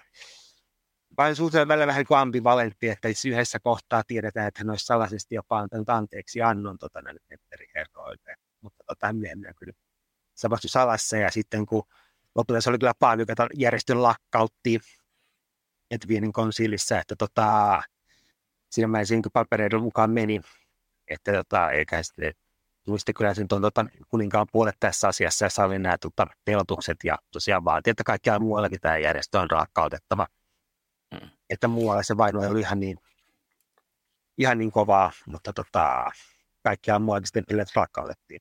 [1.17, 5.59] vain suhteen välillä vähän kuin ambivalentti, että yhdessä kohtaa tiedetään, että hän olisi salaisesti jopa
[5.59, 7.21] antanut anteeksi annon tota, näille
[7.75, 9.73] herroille mutta tota, myöhemmin kyllä
[10.35, 11.83] se tapahtui salassa ja sitten kun
[12.35, 14.81] lopulta se oli kyllä paljon, joka järjestön lakkautti
[15.91, 17.83] Edwinin konsilissa, että tota,
[18.71, 20.41] siinä mä ensin papereiden mukaan meni,
[21.09, 22.35] että tota, eikä sitten
[22.97, 27.19] sitten kyllä sen tuon tota, kuninkaan puolet tässä asiassa ja sai nämä tota, pelotukset ja
[27.31, 30.27] tosiaan vaatii, että kaikkiaan muuallakin tämä järjestö on rakkautettava.
[31.11, 31.31] Mm.
[31.51, 32.99] Että muualla se vaino ei ollut ihan niin,
[34.39, 36.11] ihan niin kovaa, mutta tota,
[36.63, 38.41] kaikkiaan muuallakin sitten rakkautettiin.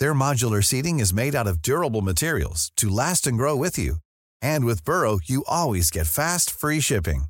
[0.00, 3.96] Their modular seating is made out of durable materials to last and grow with you.
[4.42, 7.26] And with Burrow, you always get fast, free shipping.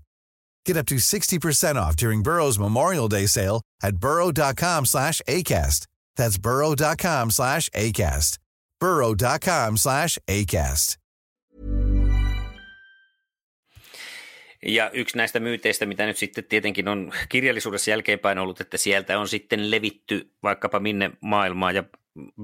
[0.66, 5.86] Get up to 60% off during Burrow's Memorial Day sale at burrow.com slash ACAST.
[6.16, 8.38] That's burrow.com slash ACAST.
[8.80, 10.98] burrow.com slash ACAST.
[14.66, 19.28] Ja yksi näistä myyteistä, mitä nyt sitten tietenkin on kirjallisuudessa jälkeenpäin ollut, että sieltä on
[19.28, 21.84] sitten levitty vaikkapa minne maailmaan ja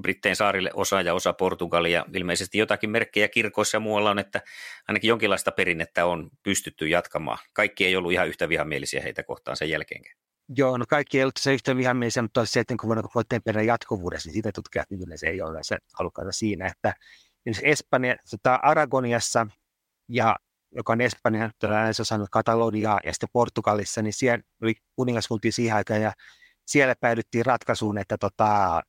[0.00, 2.04] Brittein saarille osa ja osa Portugalia.
[2.14, 4.40] Ilmeisesti jotakin merkkejä kirkoissa ja muualla on, että
[4.88, 7.38] ainakin jonkinlaista perinnettä on pystytty jatkamaan.
[7.52, 10.12] Kaikki ei ollut ihan yhtä vihamielisiä heitä kohtaan sen jälkeenkin.
[10.56, 14.28] Joo, no kaikki ei ollut se yhtä vihamielisiä, mutta se, että kun voidaan perään jatkuvuudessa,
[14.28, 16.94] niin sitä tutkijat se ei ole se halukkaita siinä, että
[17.62, 19.46] Espanja, tota Aragoniassa
[20.08, 20.36] ja
[20.76, 21.50] joka on Espanja,
[21.92, 26.12] se on sanonut Kataloniaa ja sitten Portugalissa, niin siellä oli kuningaskuntia siihen aikaan ja
[26.66, 28.80] siellä päädyttiin ratkaisuun, että tota,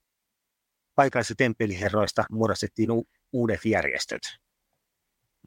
[0.95, 4.21] paikallisista temppeliherroista muodostettiin u- uudet järjestöt.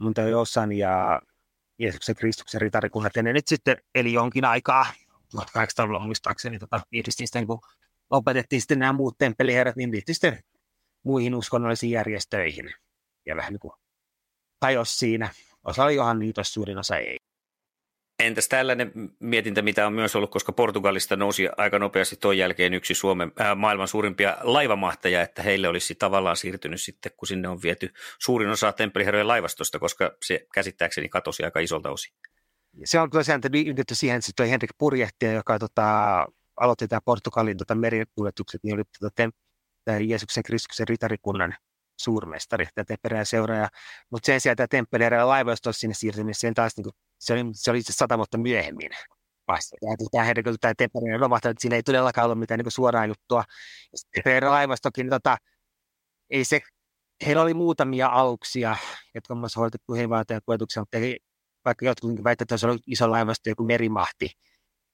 [0.00, 1.22] Mutta jossain ja
[1.78, 4.87] Jeesuksen Kristuksen ritarikunnat, ja ne nyt sitten eli jonkin aikaa,
[5.37, 7.61] 1800-luvulla muistaakseni, tota, sitten, kun
[8.11, 10.40] lopetettiin sitten nämä muut temppeliherrat, niin liittyi sitten
[11.02, 12.74] muihin uskonnollisiin järjestöihin.
[13.26, 13.72] Ja vähän niin kuin
[14.62, 15.30] hajosi siinä.
[15.64, 17.16] Osa oli johan liitos, suurin osa ei.
[18.18, 22.94] Entäs tällainen mietintä, mitä on myös ollut, koska Portugalista nousi aika nopeasti tuon jälkeen yksi
[22.94, 27.92] Suomen äh, maailman suurimpia laivamahtajia, että heille olisi tavallaan siirtynyt sitten, kun sinne on viety
[28.18, 32.14] suurin osa temppeliherrojen laivastosta, koska se käsittääkseni katosi aika isolta osin.
[32.85, 36.26] Se on tosiaan yhdetty siihen, että toi Henrik Purjehtija, joka tota,
[36.57, 39.31] aloitti tämä Portugalin tota, merikuljetukset, niin oli tota,
[40.00, 41.54] Jeesuksen Kristuksen ritarikunnan
[42.00, 43.68] suurmestari, tätä perään seuraaja.
[44.11, 47.42] Mutta sen sijaan tämä temppeliherrojen laivasto sinne siirtyminen, niin sen taas niin kuin se oli,
[47.52, 48.90] se oli sata vuotta myöhemmin
[49.48, 49.76] vasta.
[49.83, 53.07] Ja tämä heidän kyllä tämä Temperinen romahtanut, että siinä ei todellakaan ollut mitään niin suoraa
[53.07, 53.44] juttua.
[54.14, 55.37] Temperinen laivastokin, niin tota,
[56.31, 56.61] ei se,
[57.26, 58.76] heillä oli muutamia aluksia,
[59.14, 61.18] jotka on myös hoitettu heivaateen kuljetuksia, mutta ei,
[61.64, 64.31] vaikka jotkut väittävät, että se oli iso laivasto, joku merimahti,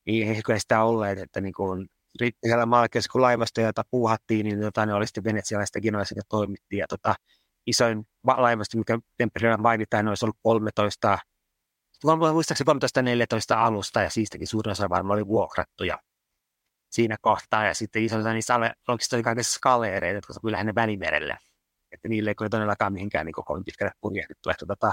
[0.07, 1.89] niin ei kyllä sitä olleet, että niin kuin,
[2.47, 3.23] siellä maalkeessa, kun
[3.63, 6.79] jota puuhattiin, niin tota, ne oli sitten venetsialaista genoissa ja toimittiin.
[6.79, 7.15] Ja tota,
[7.67, 8.05] isoin
[8.37, 11.19] laivasto, mikä Temperillä mainitaan, olisi ollut 13
[12.33, 12.71] muistaakseni
[13.55, 15.99] 13-14 alusta ja siistäkin suurin osa varmaan oli vuokrattuja
[16.91, 17.65] siinä kohtaa.
[17.65, 18.55] Ja sitten iso osa niistä
[18.89, 21.37] aluksista oli kaikissa skaleereita, jotka sopivat lähinnä välimerelle.
[21.93, 24.51] Että niille ei ole todellakaan mihinkään niin kovin pitkälle purjehdittu.
[24.51, 24.93] Että tota,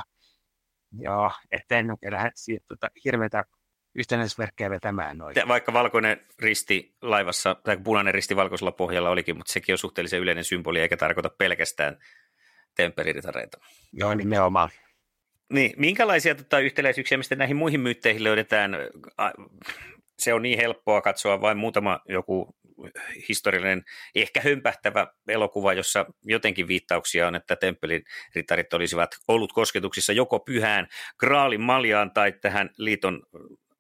[1.00, 3.44] joo, että en ole lähde siitä tota, hirveätä
[3.96, 5.36] yhtenäisverkkejä vetämään noin.
[5.48, 10.44] Vaikka valkoinen risti laivassa, tai punainen risti valkoisella pohjalla olikin, mutta sekin on suhteellisen yleinen
[10.44, 11.98] symboli, eikä tarkoita pelkästään
[12.76, 13.58] temppeliritareita.
[13.94, 14.70] Joo, nimenomaan.
[15.52, 18.78] Niin, minkälaisia tota, yhtäläisyyksiä mistä näihin muihin myytteihin löydetään?
[20.20, 22.56] Se on niin helppoa katsoa vain muutama joku
[23.30, 23.84] historiallinen,
[24.16, 28.04] ehkä hömpähtävä elokuva, jossa jotenkin viittauksia on, että temppelin
[28.36, 30.88] rittarit olisivat ollut kosketuksissa joko pyhään
[31.20, 33.24] Graalin maljaan tai tähän liiton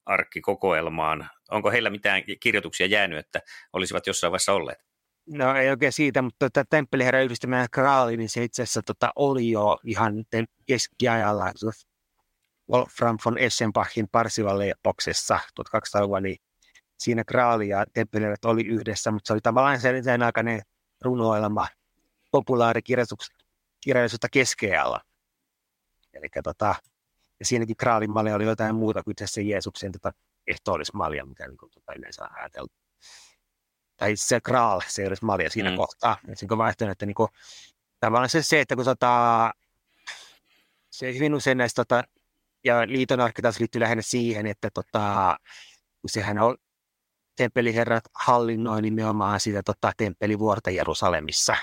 [0.05, 1.29] arkkikokoelmaan.
[1.51, 3.41] Onko heillä mitään kirjoituksia jäänyt, että
[3.73, 4.90] olisivat jossain vaiheessa olleet?
[5.31, 9.51] No ei oikein siitä, mutta tämä temppeliherran yhdistyminen Graali, niin se itse asiassa tota, oli
[9.51, 10.13] jo ihan
[10.65, 11.51] keskiajalla
[12.71, 16.37] Wolfram von Eschenbachin Parsivalle-boksessa 1200-luvulla, niin
[16.97, 20.61] siinä Graali ja temppeliherrat oli yhdessä, mutta se oli tavallaan sen, aikainen
[21.01, 21.67] runoilma
[22.31, 25.01] populaarikirjallisuutta keskeajalla.
[26.13, 26.75] Eli tota,
[27.39, 30.11] ja siinäkin Graalin malja oli jotain muuta kuin asiassa Jeesuksen tota,
[30.47, 32.80] ehtoollismalja, mikä niin kuin, tota, yleensä on ajateltu
[34.01, 35.75] tai se Graal, se ei olisi malja siinä mm.
[35.75, 36.17] kohtaa.
[36.33, 37.29] Se on vaihtoehto, että niinku,
[37.99, 39.51] tavallaan se, se, että kun tota,
[40.89, 42.03] se hyvin usein näistä, tota,
[42.63, 45.37] ja liiton taas liittyy lähinnä siihen, että tota,
[46.01, 46.57] kun sehän on
[47.35, 51.55] temppeliherrat hallinnoi nimenomaan sitä tota, temppelivuorta Jerusalemissa.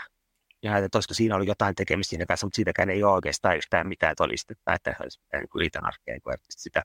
[0.63, 3.89] Ja että olisiko siinä ollut jotain tekemistä siinä kanssa, mutta siitäkään ei ole oikeastaan yhtään
[3.89, 5.21] mitään todistetta, että olisi
[5.55, 6.83] liiton arkea niin sitä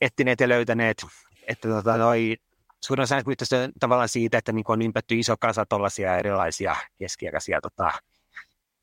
[0.00, 1.06] etsineet ja löytäneet.
[1.48, 2.36] Että tota, noi,
[2.84, 7.92] suurin osa näistä tavallaan siitä, että niin on ympätty iso kasa tuollaisia erilaisia keskiaikaisia tota,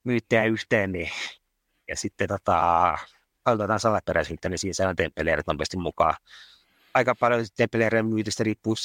[0.04, 1.10] myyttejä yhteen, niin,
[1.88, 2.98] ja sitten tota,
[3.46, 6.16] aloitetaan salaperäisyyttä, niin siinä saadaan temppeleerit nopeasti mukaan.
[6.94, 8.76] Aika paljon temppeleerien myytistä riippuu,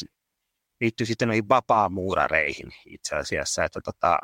[0.80, 4.18] liittyy sitten noihin vapaamuurareihin itse asiassa, että tota,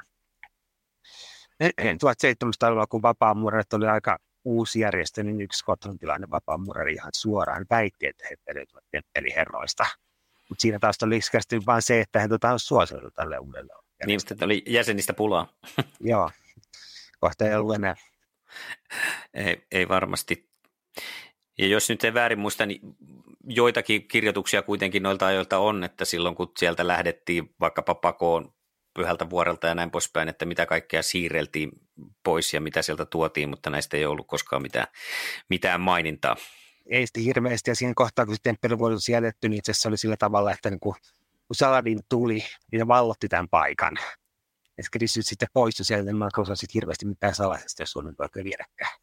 [2.02, 8.24] 1700-luvulla, kun vapaamuurarit oli aika uusi järjestö, niin yksi skotlantilainen vapaamuurari ihan suoraan väitti, että
[8.30, 8.36] he
[8.90, 9.86] temppeliherroista.
[10.52, 13.72] Mutta siinä taas oli iskästi vain se, että he tota, on suositeltu tälle uudelle.
[14.06, 15.52] Niin, että oli jäsenistä pulaa.
[16.00, 16.30] Joo,
[17.20, 17.96] kohta ei ollut enää.
[19.34, 20.50] Ei, ei varmasti.
[21.58, 22.80] Ja jos nyt ei väärin muista, niin
[23.44, 28.54] joitakin kirjoituksia kuitenkin noilta ajoilta on, että silloin kun sieltä lähdettiin vaikkapa pakoon
[28.94, 31.70] pyhältä vuorelta ja näin poispäin, että mitä kaikkea siirreltiin
[32.24, 34.86] pois ja mitä sieltä tuotiin, mutta näistä ei ollut koskaan mitään,
[35.48, 36.36] mitään mainintaa.
[36.90, 39.96] Ei sitten hirveästi, ja siinä kohtaa, kun se temppeli oli jätetty, niin itse asiassa oli
[39.96, 40.94] sillä tavalla, että niin kun,
[41.46, 43.96] kun Saladin tuli, niin se vallotti tämän paikan.
[44.78, 48.44] Ja Kristus sitten poistui sieltä, niin mä en sitten hirveästi mitään salaisesta, jos Suomen voi
[48.44, 48.98] viedäkään.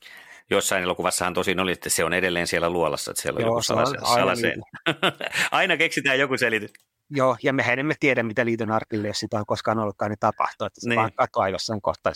[0.50, 3.62] Jossain elokuvassahan tosin oli, että se on edelleen siellä luolassa, että siellä on Joo, joku
[3.62, 4.62] salase- aina, salaseen.
[5.52, 6.72] aina keksitään joku selitys.
[7.10, 10.68] Joo, ja mehän emme tiedä, mitä liiton arkille, jos sitä on koskaan ollutkaan, niin tapahtuu.
[10.68, 10.98] Että se niin.
[10.98, 12.14] vaan katoaa jossain kohtaa.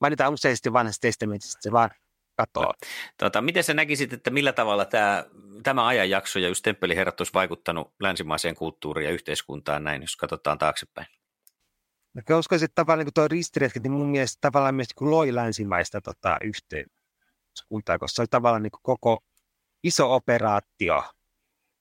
[0.00, 1.90] Mainitaan useasti vanhassa testamentissa, että se vaan
[2.46, 2.74] katoaa.
[3.16, 5.24] Tota, miten sä näkisit, että millä tavalla tämä,
[5.62, 11.06] tämä ajanjakso ja just temppeliherrat olisi vaikuttanut länsimaiseen kulttuuriin ja yhteiskuntaan näin, jos katsotaan taaksepäin?
[12.14, 16.00] No, uskoisin, että tavallaan niin tuo ristiriitki, niin mun mielestä tavallaan myös niin loi länsimaista
[16.00, 19.24] tota, yhteiskuntaa, koska se oli tavallaan niin koko
[19.84, 21.04] iso operaatio,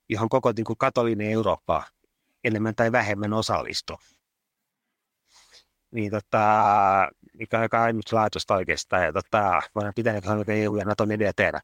[0.10, 1.84] johon koko niin kuin katolinen Eurooppa
[2.44, 3.98] enemmän tai vähemmän osallistu.
[5.92, 6.40] Niin tota,
[7.34, 9.04] mikä on aika ainutlaatuista oikeastaan.
[9.04, 10.14] Ja tota, voidaan pitää
[10.48, 11.62] EU ja Naton tehdä.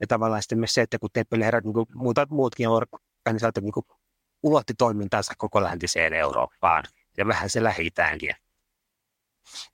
[0.00, 3.96] Ja tavallaan sitten myös se, että kun temppeliherrat, niin kuin muuta, muutkin organisaatiot niin
[4.42, 6.84] ulotti toimintansa koko läntiseen Eurooppaan
[7.16, 7.90] ja vähän se lähi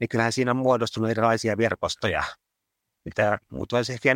[0.01, 2.23] Niin kyllähän siinä on muodostunut erilaisia verkostoja,
[3.05, 4.15] mitä muut voisi ehkä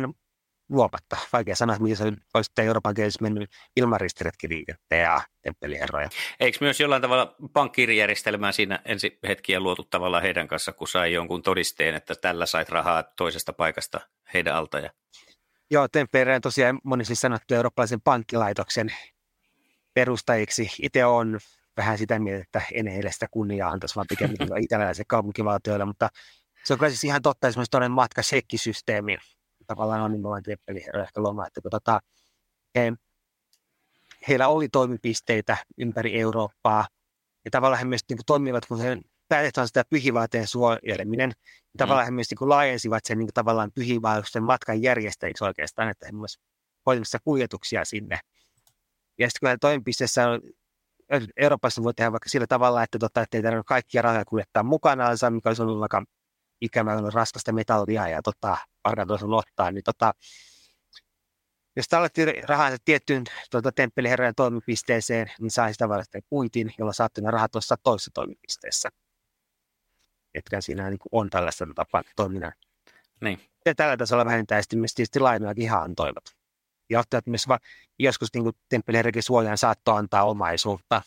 [0.69, 1.17] luopatta.
[1.33, 6.09] Vaikea sanoa, se olisi Euroopan kielessä mennyt ilman ristiretkiliikettä ja temppeliherroja.
[6.39, 11.41] Eikö myös jollain tavalla pankkiirijärjestelmää siinä ensi hetkiä luotu tavallaan heidän kanssa, kun sai jonkun
[11.41, 13.99] todisteen, että tällä sait rahaa toisesta paikasta
[14.33, 14.79] heidän alta?
[14.79, 14.89] Ja...
[15.71, 18.93] Joo, temppeliherroja tosiaan monesti sanottu eurooppalaisen pankkilaitoksen
[19.93, 20.71] perustajiksi.
[20.81, 21.39] Itse on
[21.77, 26.09] vähän sitä mieltä, että en heille sitä kunniaa antaisi, vaan pikemminkin italialaisille kaupunkivaltioille, mutta
[26.63, 29.19] se on kyllä siis ihan totta esimerkiksi toinen matka sekkisysteemiin
[29.67, 31.99] tavallaan on nimenomaan Teppeli ehkä loma, että kun tota,
[32.75, 32.93] he,
[34.27, 36.87] heillä oli toimipisteitä ympäri Eurooppaa,
[37.45, 38.97] ja tavallaan he myös niin kuin, toimivat, kun he
[39.27, 41.77] päätetään sitä pyhivaateen suojeleminen, niin mm.
[41.77, 46.05] tavallaan he myös niin kuin, laajensivat sen niin kuin, tavallaan pyhivaelluksen matkan järjestäjiksi oikeastaan, että
[46.05, 46.39] he myös
[46.85, 48.19] hoitamassa kuljetuksia sinne.
[49.19, 50.41] Ja sitten kun toimipisteessä on
[51.37, 55.17] Euroopassa voi tehdä vaikka sillä tavalla, että, tota, että ei tarvitse kaikkia rahoja kuljettaa mukanaan,
[55.29, 56.03] mikä olisi ollut aika
[56.61, 60.13] ikävä raskasta metallia ja tota, parhaillaan ottaa, niin tota,
[61.75, 67.31] jos talletti rahansa tiettyyn tuota, temppeliherrojen toimipisteeseen, niin sai sitä varten kuitin, jolla saatte ne
[67.31, 68.89] rahat tuossa toisessa toimipisteessä.
[70.33, 72.53] Etkä siinä niin on tällaista tapaa toiminnan.
[73.21, 73.39] Niin.
[73.65, 76.23] Ja tällä tasolla vähintään sitten myös tietysti lainojakin ihan antoivat.
[76.89, 77.59] Ja ottajat myös va-
[77.99, 81.01] joskus niin temppeliherrojen suojaan saattoi antaa omaisuutta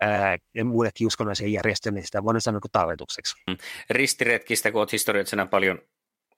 [0.00, 3.34] ää, ja muillekin uskonnollisen järjestöille, niin sitä voidaan sanoa kuin talletukseksi.
[3.46, 3.56] Mm.
[3.90, 5.78] Ristiretkistä, kun olet historiallisena paljon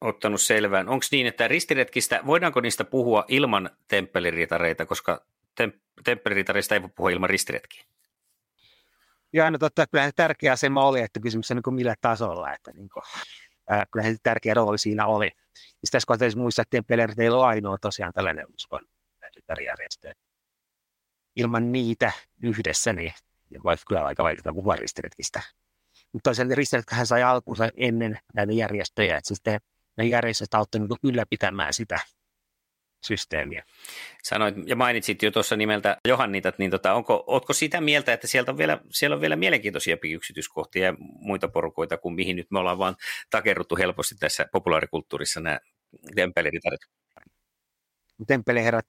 [0.01, 0.89] ottanut selvään.
[0.89, 5.27] Onko niin, että ristiretkistä, voidaanko niistä puhua ilman temppeliritareita, koska
[5.63, 7.85] tem- temppeliritareista ei voi puhua ilman ristiretkiä?
[9.33, 12.89] Joo, no totta, kyllä tärkeä asema oli, että kysymys on niin millä tasolla, että niin
[12.89, 13.03] kuin,
[13.71, 15.27] ää, kyllä se tärkeä rooli siinä oli.
[15.57, 18.81] Ja tässä kohtaa muistaa, että temppelirit ei ole ainoa tosiaan tällainen uskon
[19.65, 20.13] järjestö.
[21.37, 23.13] Ilman niitä yhdessä, niin
[23.65, 25.43] voisi kyllä aika vaikeaa puhua ristiretkistä.
[26.13, 29.61] Mutta toisaalta ristiretkähän sai alkuunsa ennen näitä järjestöjä, että sitten
[29.97, 32.01] ne järjestöt auttavat niin ylläpitämään sitä
[33.07, 33.65] systeemiä.
[34.23, 38.51] Sanoit ja mainitsit jo tuossa nimeltä Johannitat, niin tota, onko, ootko sitä mieltä, että sieltä
[38.51, 42.79] on vielä, siellä on vielä mielenkiintoisia yksityiskohtia ja muita porukoita kuin mihin nyt me ollaan
[42.79, 42.97] vaan
[43.31, 45.59] takerruttu helposti tässä populaarikulttuurissa nämä
[46.15, 46.81] temppeliritarit?
[48.27, 48.85] Temppeliherrat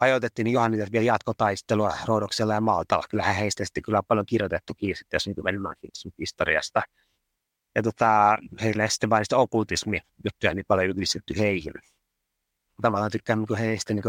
[0.00, 3.04] ajoitettiin niin Johannitat vielä jatkotaistelua Roodoksella ja Maltalla.
[3.10, 6.82] Kyllähän heistä sitten kyllä on paljon kirjoitettukin sitten, jos niin historiasta–
[7.78, 11.72] ja tota, heille sitten vain sitä okultismi-juttuja niin paljon ylistetty heihin.
[12.82, 14.04] Tavallaan tykkään niin heistä niin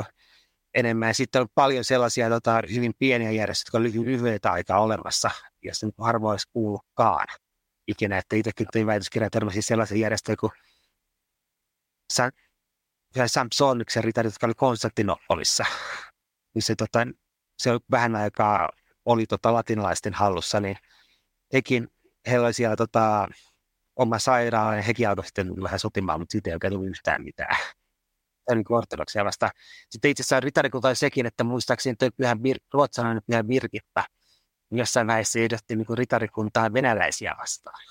[0.74, 1.08] enemmän.
[1.08, 5.32] Ja sitten on paljon sellaisia tota, hyvin pieniä järjestöjä, jotka on lyhy- lyhyitä aikaa olemassa,
[5.64, 7.28] ja se niin harvoin olisi kuullutkaan
[7.88, 8.18] ikinä.
[8.18, 10.52] Että itsekin tein väitöskirjan törmäsin sellaisen järjestöjä kuin
[12.14, 12.32] San,
[13.26, 15.66] Samsoniksen ritarit, jotka oli Konstantinopolissa.
[16.54, 17.00] Niin se, tota,
[17.58, 18.70] se oli vähän aikaa
[19.06, 20.78] oli tota latinalaisten hallussa, niin
[21.54, 21.88] hekin,
[22.28, 23.28] heillä oli siellä tota,
[23.96, 27.58] oma sairaala ja hekin alkoi sitten vähän sotimaan, mutta siitä ei oikein tullut yhtään mitään.
[28.50, 29.50] On niin ortodoksia vasta.
[29.90, 34.04] Sitten itse asiassa ritarikunta oli sekin, että muistaakseni toi pyhän bir- ruotsalainen pyhä Birgitta
[34.72, 37.82] jossain vaiheessa ehdotti niin ritarikuntaa venäläisiä vastaan.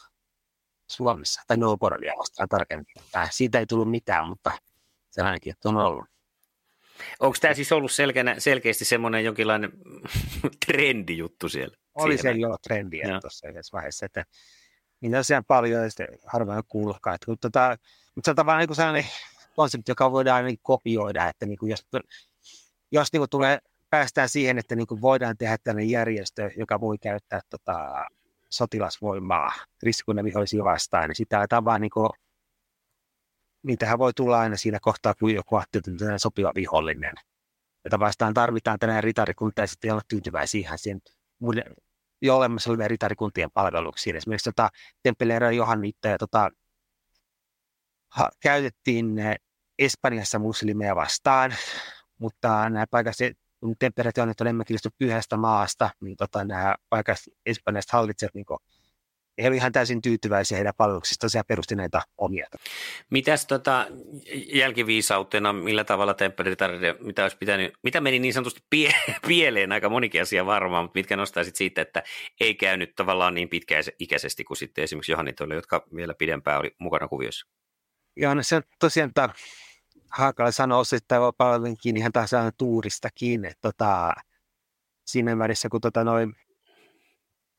[0.91, 2.87] Suomessa, tai Novgorodia vastaan tarkemmin.
[3.31, 4.53] Siitä ei tullut mitään, mutta
[5.11, 6.05] sellainenkin, että on ollut.
[7.21, 9.73] Onko tämä siis ollut selkeänä, selkeästi semmoinen jonkinlainen
[10.67, 11.77] trendijuttu siellä?
[11.95, 14.25] Oli se jo trendiä tuossa yhdessä vaiheessa, että
[15.01, 17.15] niin tosiaan paljon ja sitten harvoin kuullutkaan.
[17.15, 17.77] Että, mutta, tota,
[18.15, 19.07] mutta se on tavallaan niin sellainen
[19.57, 21.87] konsepti, joka voidaan niin kopioida, että niin kuin jos,
[22.93, 23.59] jos niin kuin tulee,
[23.91, 28.07] päästään siihen, että niin kuin voidaan tehdä tällainen järjestö, joka voi käyttää tota,
[28.51, 29.53] sotilasvoimaa
[29.83, 32.11] riskikunnan vihollisia vastaan, niin sitä aletaan vaan niin kuin,
[33.63, 35.65] niitähän voi tulla aina siinä kohtaa, kun joku on
[36.17, 37.15] sopiva vihollinen.
[37.85, 41.01] Jota vastaan tarvitaan tänään ritarikunta ja sitten olla tyytyväisiä siihen
[41.39, 41.65] muille
[42.23, 44.17] jo olemassa olevien ritarikuntien palveluksiin.
[44.17, 44.71] Esimerkiksi tota,
[45.03, 46.51] Temppeleero Johannitta ja tota,
[48.09, 49.37] ha, käytettiin eh,
[49.79, 51.55] Espanjassa muslimeja vastaan,
[52.19, 53.39] mutta nämä paikalliset
[53.79, 58.47] temppeleet on enemmänkin pyhästä maasta, niin tota, nämä paikalliset espanjalaiset hallitsijat niin
[59.43, 62.47] he olivat ihan täysin tyytyväisiä heidän palveluksistaan ja perusti näitä omia.
[63.11, 63.87] Mitäs tota,
[64.53, 68.93] jälkiviisautena, millä tavalla temppelitaride, mitä, olisi pitänyt, mitä meni niin sanotusti pie,
[69.29, 72.03] pieleen, aika monikin asia varmaan, mutta mitkä nostaisit siitä, että
[72.41, 77.47] ei käynyt tavallaan niin pitkäikäisesti kuin sitten esimerkiksi Johannitoille, jotka vielä pidempään oli mukana kuviossa?
[78.17, 79.29] Joo, no se on tosiaan, että
[80.11, 84.13] Haakala sanoi osittain palvelinkin ihan taas tuuristakin, että tota,
[85.07, 86.35] siinä välissä, kun tota noin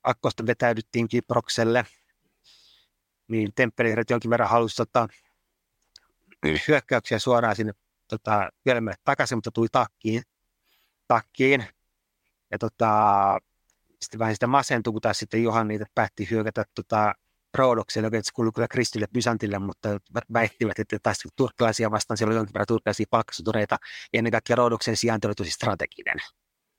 [0.04, 1.86] akkosta vetäydyttiin Kiprokselle,
[3.28, 5.08] niin temppeliherrat jonkin verran halusi tota,
[6.68, 7.74] hyökkäyksiä suoraan sinne
[8.08, 10.24] tota, vielä takaisin, mutta tuli takkiin.
[11.08, 11.66] takkiin.
[12.52, 12.91] Ja tota,
[14.02, 17.14] sitten vähän sitä masentui, kun taas sitten Johan niitä päätti hyökätä tota,
[17.58, 19.89] Roodokselle, joka kuului kyllä Kristille Bysantille, mutta
[20.34, 23.78] väittivät, että taas turkkilaisia vastaan siellä oli jonkin verran turkkilaisia palkkasutureita,
[24.14, 26.18] ja ennen kaikkea Roodoksen sijainti oli tosi strateginen.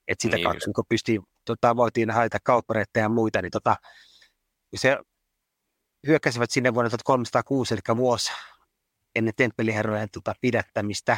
[0.07, 0.43] Että sitä niin.
[0.43, 3.75] kautta kun pystyi, tota, voitiin haita kauppareita ja muita, niin tota,
[4.75, 4.97] se
[6.07, 8.31] hyökkäsivät sinne vuonna 1306, eli vuosi
[9.15, 11.17] ennen temppeliherrojen tota, pidättämistä,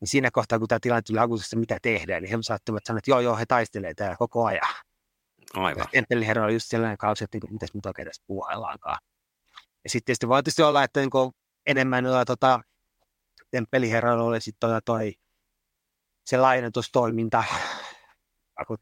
[0.00, 3.10] niin siinä kohtaa, kun tämä tilanne tuli akuutisesti, mitä tehdään, niin he saattivat sanoa, että
[3.10, 4.74] joo, joo, he taistelevat täällä koko ajan.
[5.54, 5.86] Aivan.
[5.92, 8.98] Temppeliherra oli just sellainen kausi, että niin kuin, mitäs nyt oikein tässä puhaillaankaan.
[9.84, 11.10] Ja sitten tietysti voi tietysti olla, että niin
[11.66, 12.60] enemmän noilla, tota,
[13.50, 15.14] temppeliherralla oli sitten tota, toi,
[16.24, 17.44] se laajennetustoiminta,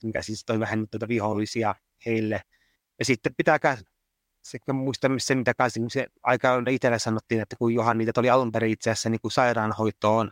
[0.02, 1.74] mikä siis toi vähän tuota vihollisia
[2.06, 2.42] heille.
[2.98, 3.58] Ja sitten pitää
[4.42, 8.30] sekä muista se, mitä kanssa, niin se aika itselle sanottiin, että kun Johan niitä oli
[8.30, 10.30] alun perin itse asiassa niin kuin sairaanhoitoon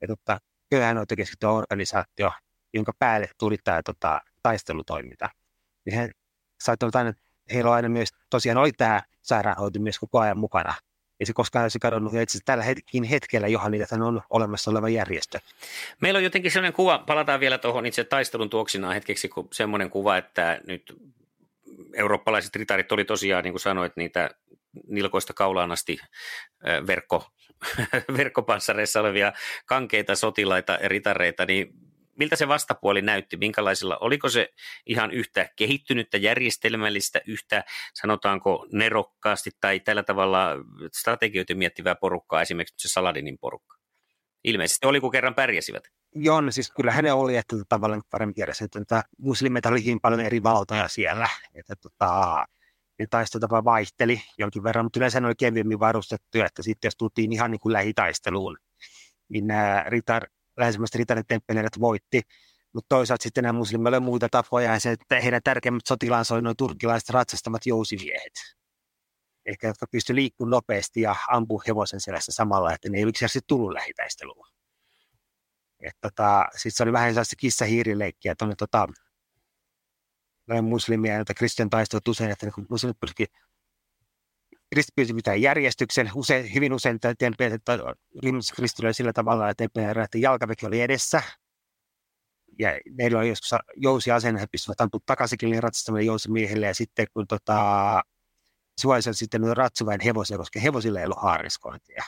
[0.00, 0.38] ja tota,
[0.70, 2.32] köyhäinhoitokeskitty organisaatio,
[2.74, 5.28] jonka päälle tuli tämä tota, taistelutoiminta.
[5.84, 6.10] Niin he
[6.62, 7.12] saattoivat aina,
[7.52, 10.74] heillä on aina myös, tosiaan oli tämä sairaanhoito myös koko ajan mukana
[11.22, 12.12] ei se koskaan olisi kadonnut.
[12.12, 15.38] Ja itse tällä hetkin hetkellä johan niitä on olemassa oleva järjestö.
[16.00, 20.16] Meillä on jotenkin sellainen kuva, palataan vielä tuohon itse taistelun tuoksinaan hetkeksi, kun semmoinen kuva,
[20.16, 20.94] että nyt
[21.94, 24.30] eurooppalaiset ritarit oli tosiaan, niin kuin sanoit, niitä
[24.88, 25.98] nilkoista kaulaan asti
[26.86, 27.26] verkko,
[28.18, 29.32] verkkopanssareissa olevia
[29.66, 31.74] kankeita sotilaita ja ritareita, niin
[32.22, 34.48] miltä se vastapuoli näytti, minkälaisilla, oliko se
[34.86, 37.64] ihan yhtä kehittynyttä järjestelmällistä, yhtä
[37.94, 40.48] sanotaanko nerokkaasti tai tällä tavalla
[40.92, 43.76] strategioita miettivää porukkaa, esimerkiksi se Saladinin porukka?
[44.44, 45.84] Ilmeisesti oli, kun kerran pärjäsivät.
[46.14, 50.00] Joo, no siis kyllä ne oli, että tota, tavallaan paremmin tiedä, että muslimeita oli hyvin
[50.00, 52.44] paljon eri valtoja siellä, että tota,
[52.98, 57.32] ne taistelutapa vaihteli jonkin verran, mutta yleensä ne oli kevyemmin varustettuja, että sitten jos tultiin
[57.32, 58.58] ihan niin kuin lähitaisteluun,
[59.28, 60.26] niin nämä ritar,
[60.56, 62.22] läheisemmästä ritarin temppeleidät voitti.
[62.72, 66.42] Mutta toisaalta sitten nämä muslimeille on muita tapoja, ja se, että heidän tärkeimmät sotilaansa oli
[66.42, 68.32] noin turkkilaiset ratsastamat jousimiehet.
[69.46, 73.72] Ehkä jotka pystyivät liikkumaan nopeasti ja ampua hevosen selässä samalla, että ne ei yksinkertaisesti tullut
[73.72, 74.46] lähitaistelua.
[76.00, 78.88] Tota, sitten se oli vähän sellaista kissa-hiirileikkiä tuonne tota,
[80.62, 83.30] muslimia, joita kristian taistelut usein, että kun muslimit pyrkivät
[84.72, 86.10] kristitty pitää järjestyksen.
[86.14, 87.14] Usein, hyvin usein että
[88.56, 91.22] kristitty oli sillä tavalla, että että jalkaväki oli edessä.
[92.58, 96.66] Ja meillä oli joskus jousiasenne, he pystyvät ampumaan takaisinkin ratsastamille jousimiehille.
[96.66, 98.02] Ja sitten kun tota,
[98.80, 102.04] suojassa sitten ratsuväen hevosia, koska hevosilla ei ollut haariskointia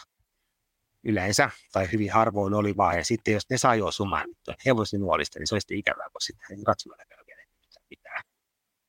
[1.05, 2.97] yleensä, tai hyvin harvoin oli vaan.
[2.97, 4.27] Ja sitten jos ne sai osumaan
[4.67, 7.43] hevosin nuolista, niin se olisi ikävää, kun sitten ratsuväellä vielä
[7.89, 8.23] pitää.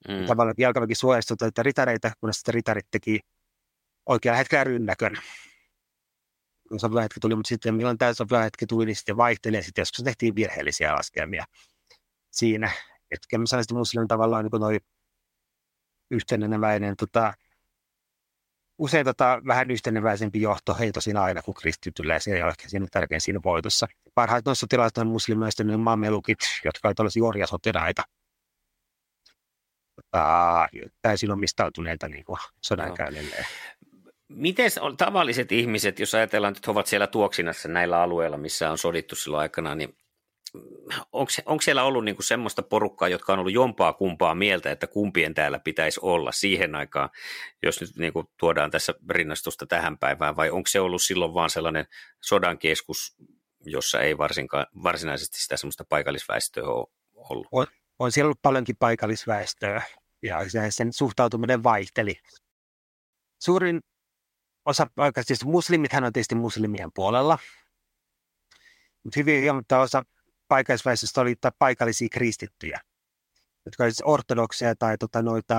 [0.08, 0.26] Mm.
[0.26, 3.20] Tavallaan jalkaväki suojastui että ritareita, kun sitten ritarit teki
[4.06, 5.18] oikealla hetkellä rynnäkön.
[6.70, 9.64] Kun sopiva hetki tuli, mutta sitten milloin tämä sopiva hetki tuli, niin sitten vaihteli ja
[9.64, 11.46] sitten joskus tehtiin virheellisiä laskelmia
[12.32, 12.72] siinä.
[13.12, 14.80] Että mä sanoisin, että muslimin tavallaan niin noin
[16.12, 17.34] yhteneväinen, tota,
[18.78, 22.70] usein tota, vähän yhteneväisempi johto heitä siinä aina kuin kristityllä, ja se ei ole ehkä
[22.70, 23.88] siinä tärkein siinä voitossa.
[24.14, 28.04] Parhaat noissa sotilaiset on muslimeista ne mamelukit, jotka ovat tällaisia orjasotilaita.
[29.96, 30.68] Tota,
[31.02, 32.26] täysin omistautuneita niin
[32.62, 33.46] sodankäynnille.
[34.28, 39.16] Miten tavalliset ihmiset, jos ajatellaan, että he ovat siellä tuoksinassa näillä alueilla, missä on sodittu
[39.16, 39.98] silloin aikana, niin
[41.12, 44.88] onko, onko siellä ollut niin kuin semmoista porukkaa, jotka on ollut jompaa kumpaa mieltä, että
[44.88, 47.10] kumpien täällä pitäisi olla siihen aikaan,
[47.64, 51.50] jos nyt niin kuin tuodaan tässä rinnastusta tähän päivään, vai onko se ollut silloin vaan
[51.50, 51.86] sellainen
[52.22, 53.16] sodan keskus,
[53.66, 57.48] jossa ei varsinkaan, varsinaisesti sitä semmoista paikallisväestöä ole ollut?
[57.52, 57.68] On,
[58.00, 59.82] on siellä ollut paljonkin paikallisväestöä,
[60.22, 62.16] ja sen suhtautuminen vaihteli.
[63.40, 63.82] Suurin
[64.66, 64.88] osa,
[65.22, 67.40] siis muslimithan on tietysti muslimien puolella,
[69.04, 70.04] mutta hyvin huomattava osa
[70.48, 72.80] paikallisväestöstä oli paikallisia kristittyjä,
[73.66, 75.56] jotka olivat siis ortodokseja tai tota, noita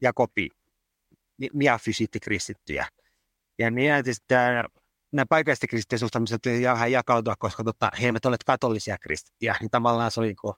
[0.00, 0.48] Jakobi,
[1.52, 2.86] miafysittikristittyjä.
[3.58, 3.92] Ja niin,
[5.12, 10.10] nämä paikalliset kristittyjen suhtaamiset vähän jakautua, koska tota, he eivät ole katolisia kristittyjä, niin tavallaan
[10.10, 10.54] se oli niin kuin,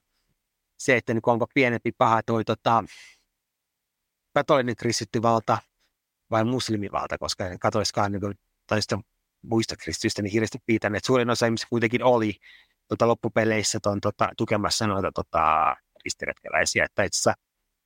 [0.79, 2.83] se, että niin onko pienempi paha toi tota,
[4.33, 5.57] katolinen kristittyvalta
[6.31, 8.33] vai muslimivalta, koska katoliskaan niin kuin,
[8.67, 8.79] tai
[9.43, 11.05] muista kristityistä niin hirveästi pitäneet.
[11.05, 12.35] Suurin osa ihmisistä kuitenkin oli
[12.87, 15.75] tota, loppupeleissä ton, tota, tukemassa noita tota,
[16.05, 17.33] ristiretkeläisiä, että itse asiassa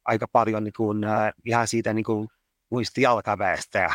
[0.06, 2.28] aika paljon niin kuin, äh, ihan siitä niin kuin,
[2.72, 3.90] muista jalkaväestä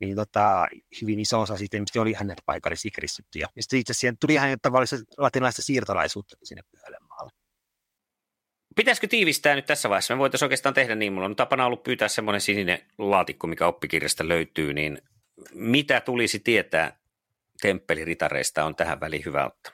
[0.00, 0.66] niin tota,
[1.02, 3.48] hyvin iso osa siitä oli ihan näitä paikallisia kristittyjä.
[3.56, 6.62] Ja sitten itse asiassa tuli ihan tavallista latinalaista siirtolaisuutta sinne.
[8.80, 10.14] Pitäisikö tiivistää nyt tässä vaiheessa?
[10.14, 11.12] Me voitaisiin oikeastaan tehdä niin.
[11.12, 15.02] Mulla on tapana ollut pyytää semmoinen sininen laatikko, mikä oppikirjasta löytyy, niin
[15.54, 16.96] mitä tulisi tietää
[17.60, 19.72] temppeliritareista on tähän väliin hyvä ottaa?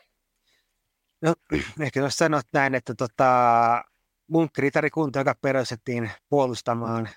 [1.22, 1.34] No,
[1.80, 3.84] ehkä jos sanot näin, että tota,
[4.28, 7.08] munkkiritarikunta, joka perustettiin puolustamaan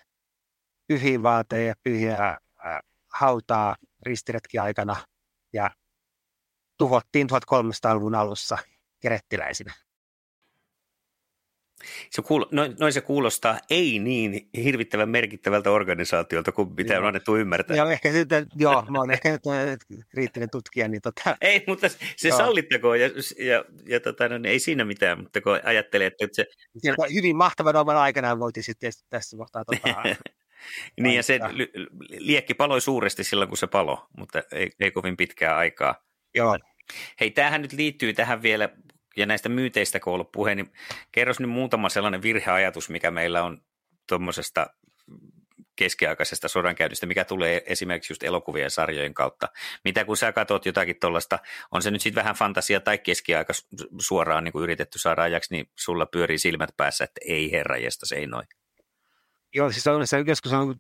[0.88, 1.20] pyhiä
[1.66, 2.40] ja pyhiä ää,
[3.14, 4.96] hautaa ristiretki aikana
[5.54, 5.72] ja
[6.78, 8.58] tuhottiin 1300-luvun alussa
[9.00, 9.74] kerettiläisinä.
[12.10, 17.02] Se kuul, noin, noin se kuulostaa ei niin hirvittävän merkittävältä organisaatiolta kuin mitä joo.
[17.02, 17.78] on annettu ymmärtää.
[17.78, 20.88] Joo, ehkä sitten, joo, mä oon ehkä nyt kriittinen tutkija.
[20.88, 22.38] Niin tota, ei, mutta se joo.
[22.38, 23.10] sallittakoon ja,
[23.40, 26.46] ja, ja tota, no, niin ei siinä mitään, mutta kun ajattelee, että se...
[26.78, 30.04] Sieltä hyvin mahtavan oman aikanaan voitiin sitten tässä kohtaa tota,
[31.00, 31.40] Niin ja se
[32.10, 35.96] liekki paloi suuresti silloin, kun se palo, mutta ei, ei kovin pitkää aikaa.
[36.36, 36.58] Joo.
[37.20, 38.70] Hei, tämähän nyt liittyy tähän vielä
[39.18, 40.72] ja näistä myyteistä kun on ollut puhe, niin
[41.12, 43.62] kerros nyt muutama sellainen virheajatus, mikä meillä on
[44.08, 44.68] tuommoisesta
[45.76, 49.48] keskiaikaisesta sodankäynnistä, mikä tulee esimerkiksi just elokuvien sarjojen kautta.
[49.84, 51.40] Mitä kun sä katsot jotakin tuollaista,
[51.72, 53.54] on se nyt sitten vähän fantasia tai keskiaika
[54.02, 58.16] suoraan niin kuin yritetty saada ajaksi, niin sulla pyörii silmät päässä, että ei herra se
[58.16, 58.48] ei noin.
[59.56, 60.76] Joo, siis on, se joskus on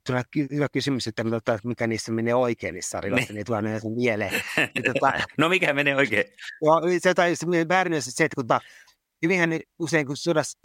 [0.51, 4.43] hyvä kysymys, että, että mikä niissä menee oikein niissä sarjoissa, niin, niin tulee ne mieleen.
[4.57, 6.25] Niin, tota, no mikä menee oikein?
[6.61, 8.59] Joo, se, tai se väärin on se, että kun ta,
[9.23, 10.59] hyvinhän usein kun sodassa,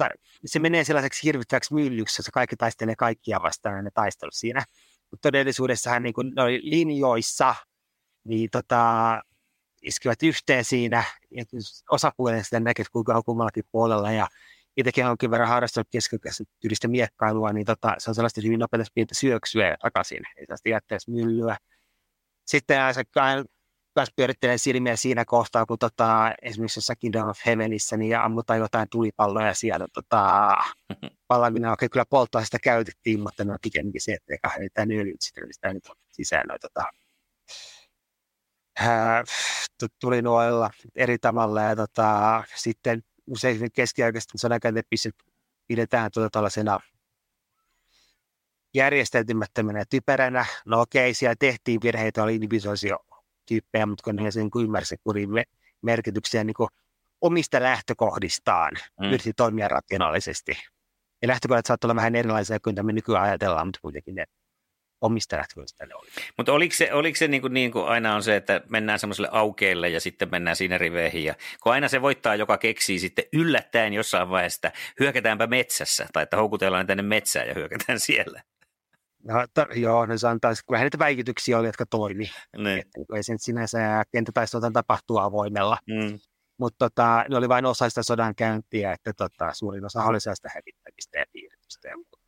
[0.46, 4.64] se menee sellaiseksi hirvittäväksi myllyksi, jossa kaikki taistelee kaikkia vastaan ne taistelut siinä.
[5.11, 7.55] Mutta todellisuudessahan niin kun oli linjoissa,
[8.24, 9.22] niin tota,
[9.82, 11.44] iskivät yhteen siinä, ja
[11.90, 14.28] osapuolen sitä näkee, kuinka on kummallakin puolella, ja
[14.77, 16.45] itsekin jonkin verran harrastanut keskikäistä
[16.89, 21.57] miekkailua, niin tota, se on sellaista hyvin nopeasti pientä syöksyä takaisin, ei sellaista jätteessä myllyä.
[22.47, 23.05] Sitten se
[23.97, 28.89] myös pyörittelee silmiä siinä kohtaa, kun tota, esimerkiksi jossakin Kingdom of Heavenissä niin ammutaan jotain
[28.91, 30.55] tulipalloja siellä tota,
[31.29, 31.72] palamina.
[31.72, 35.75] Okei, kyllä polttoa sitä käytettiin, mutta no pikemminkin se, että eikä tämä öljyt sitten sitä
[35.75, 36.85] nyt sisään noin, tota,
[40.01, 45.11] tuli nuoilla eri tavalla ja tota, sitten usein keskiaikaisesti sodankäyntipissä
[45.66, 46.81] pidetään tuota tällaisena
[48.75, 50.47] järjestäytymättömänä ja typeränä.
[50.66, 52.97] No okei, siellä tehtiin virheitä, oli individuaalisia
[53.47, 55.31] tyyppejä, mutta kun he sen ymmärsivät kurin
[55.83, 56.55] merkityksiä niin
[57.20, 59.09] omista lähtökohdistaan, mm.
[59.09, 60.53] yritti toimia rationaalisesti.
[61.22, 64.25] Ja lähtökohdat saattavat olla vähän erilaisia kuin me nykyään ajatellaan, mutta kuitenkin ne
[65.05, 66.09] omista lähtökohdista ne oli.
[66.36, 69.28] Mutta oliko se, oliko se niin, kuin, niin kuin aina on se, että mennään semmoiselle
[69.32, 73.92] aukeille ja sitten mennään siinä riveihin ja kun aina se voittaa, joka keksii sitten yllättäen
[73.92, 78.42] jossain vaiheessa, että hyökätäänpä metsässä tai että houkutellaan tänne metsään ja hyökätään siellä.
[79.24, 82.30] No, to, joo, no se on taas, vähän niitä väikityksiä oli, jotka toimi.
[82.57, 82.78] Niin.
[82.78, 85.78] Että, ei sen sinänsä kenttätaistelua tapahtuu avoimella.
[85.86, 86.18] Mm.
[86.59, 91.18] Mutta tota, ne oli vain osa sitä sodankäyntiä, että tota, suurin osa oli sellaista hävittämistä
[91.18, 92.18] ja piiritystä ja muuta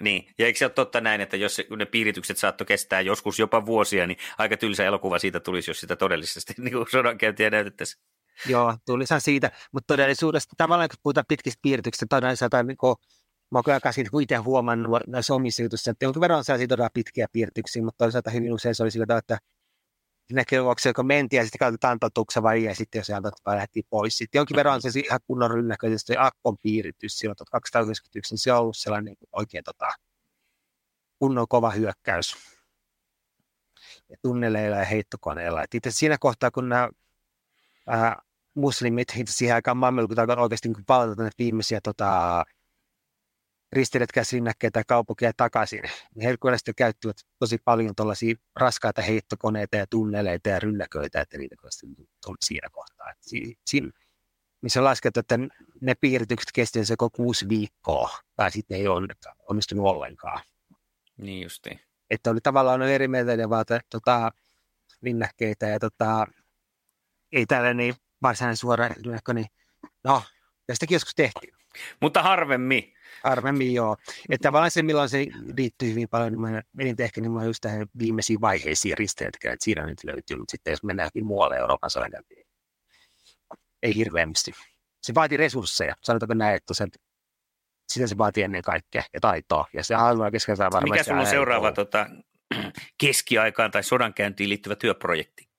[0.00, 3.66] niin, ja eikö se ole totta näin, että jos ne piiritykset saattoi kestää joskus jopa
[3.66, 8.02] vuosia, niin aika tylsä elokuva siitä tulisi, jos sitä todellisesti niin sodankäyntiä näytettäisiin.
[8.46, 12.96] Joo, tuli siitä, mutta todellisuudessa tavallaan kun puhutaan pitkistä piirrytyksistä, todellisuudessa niin kuin,
[13.50, 16.90] mä oon kyllä käsin itse huomannut näissä omissa jutuissa, että jonkin verran on sellaisia todella
[16.94, 19.38] pitkiä piirrytyksiä, mutta toisaalta hyvin usein se oli sillä tavalla, että
[20.34, 23.14] näkövuoksi, kun mentiin ja sitten katsotaan totuksa vai ja sitten jos se
[23.46, 24.18] vai lähti pois.
[24.18, 28.52] Sitten jonkin verran on se ihan kunnon rynnäköisesti se akkon piiritys silloin 1291, niin se
[28.52, 29.88] on ollut sellainen oikein tota,
[31.18, 32.36] kunnon kova hyökkäys
[34.08, 35.62] ja tunneleilla ja heittokoneilla.
[35.62, 36.88] Et itse siinä kohtaa, kun nämä
[37.86, 38.22] ää,
[38.54, 42.44] muslimit siihen aikaan mammelukut alkoi oikeasti niin palata viimeisiä tota,
[43.72, 45.82] ristiretkäisrinnäkkeitä kaupunkia takaisin.
[46.22, 51.56] Herkulaiset käyttivät tosi paljon tuollaisia raskaita heittokoneita ja tunneleita ja rynnäköitä, että niitä
[52.26, 53.12] oli siinä kohtaa.
[53.20, 53.90] Si- si-
[54.62, 55.38] missä on laskettu, että
[55.80, 58.88] ne piiritykset kestivät se kuusi viikkoa, tai sitten ei
[59.48, 60.42] onnistunut ollenkaan.
[61.16, 61.80] Niin justiin.
[62.10, 64.30] Että oli tavallaan eri mieltä ne vaata, tota,
[65.02, 66.26] rinnäkkeitä ja tota,
[67.32, 69.46] ei tällainen niin varsinainen suora rynnäkkö, niin
[70.04, 70.22] no,
[70.66, 71.54] tästäkin joskus tehtiin.
[72.00, 72.94] Mutta harvemmin.
[73.24, 73.96] Harvemmin, joo.
[74.28, 77.86] Että tavallaan se, milloin se liittyy hyvin paljon, niin mä menin ehkä niin just tähän
[77.98, 81.90] viimeisiin vaiheisiin risteetkään, että siinä nyt löytyy, mutta sitten jos mennään jokin muualle Euroopan
[82.30, 82.46] niin
[83.82, 84.52] ei hirveästi.
[85.02, 86.86] Se vaatii resursseja, sanotaanko näin, että se,
[87.88, 90.90] sitä se vaatii ennen kaikkea ja taitoa, ja se varmasti.
[90.90, 92.06] Mikä sulla on seuraava tota,
[93.00, 95.50] keskiaikaan tai sodankäyntiin liittyvä työprojekti?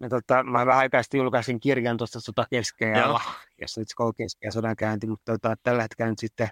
[0.00, 2.46] Ja tota, mä vähän aikaa sitten julkaisin kirjan tuosta sota
[3.60, 6.48] jossa nyt koko keskeä sodan käynti, mutta tota, tällä hetkellä nyt sitten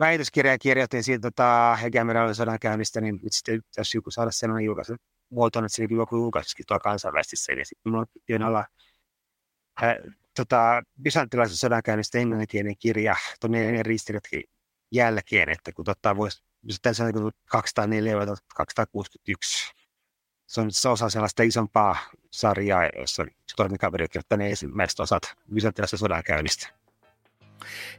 [0.00, 4.96] väitöskirjaa kirjoitin siitä tota, Hegemeralin sodan käynnistä, niin nyt sitten jos joku saada sellainen julkaisu
[5.30, 8.66] muotoon, että siinä joku julkaisukin tuolla kansainvälisesti, niin sitten mulla on olla
[9.82, 9.96] ää,
[10.36, 14.44] tota, byzanttilaisen sodan käynnistä englanninkielinen kirja tuonne ennen ristiriitkin
[14.92, 16.42] jälkeen, että kun tota, voisi,
[16.82, 19.81] tässä on 204-261
[20.52, 21.96] se on se osa sellaista isompaa
[22.30, 23.24] sarjaa, jossa
[23.56, 25.22] toinen kaveri on kirjoittanut ensimmäiset osat
[25.54, 26.68] Byzantilassa sodan käynnistä.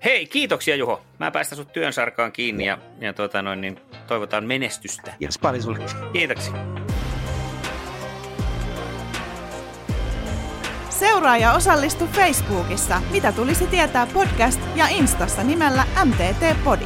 [0.04, 1.02] Hei, kiitoksia Juho.
[1.20, 5.14] Mä päästän sut työn sarkaan kiinni ja, ja tuota noin, niin toivotaan menestystä.
[5.20, 5.80] Kiitos paljon sulle.
[6.14, 6.54] Kiitoksia.
[10.90, 13.02] Seuraa ja osallistu Facebookissa.
[13.12, 16.86] Mitä tulisi tietää podcast ja Instassa nimellä MTT Podi.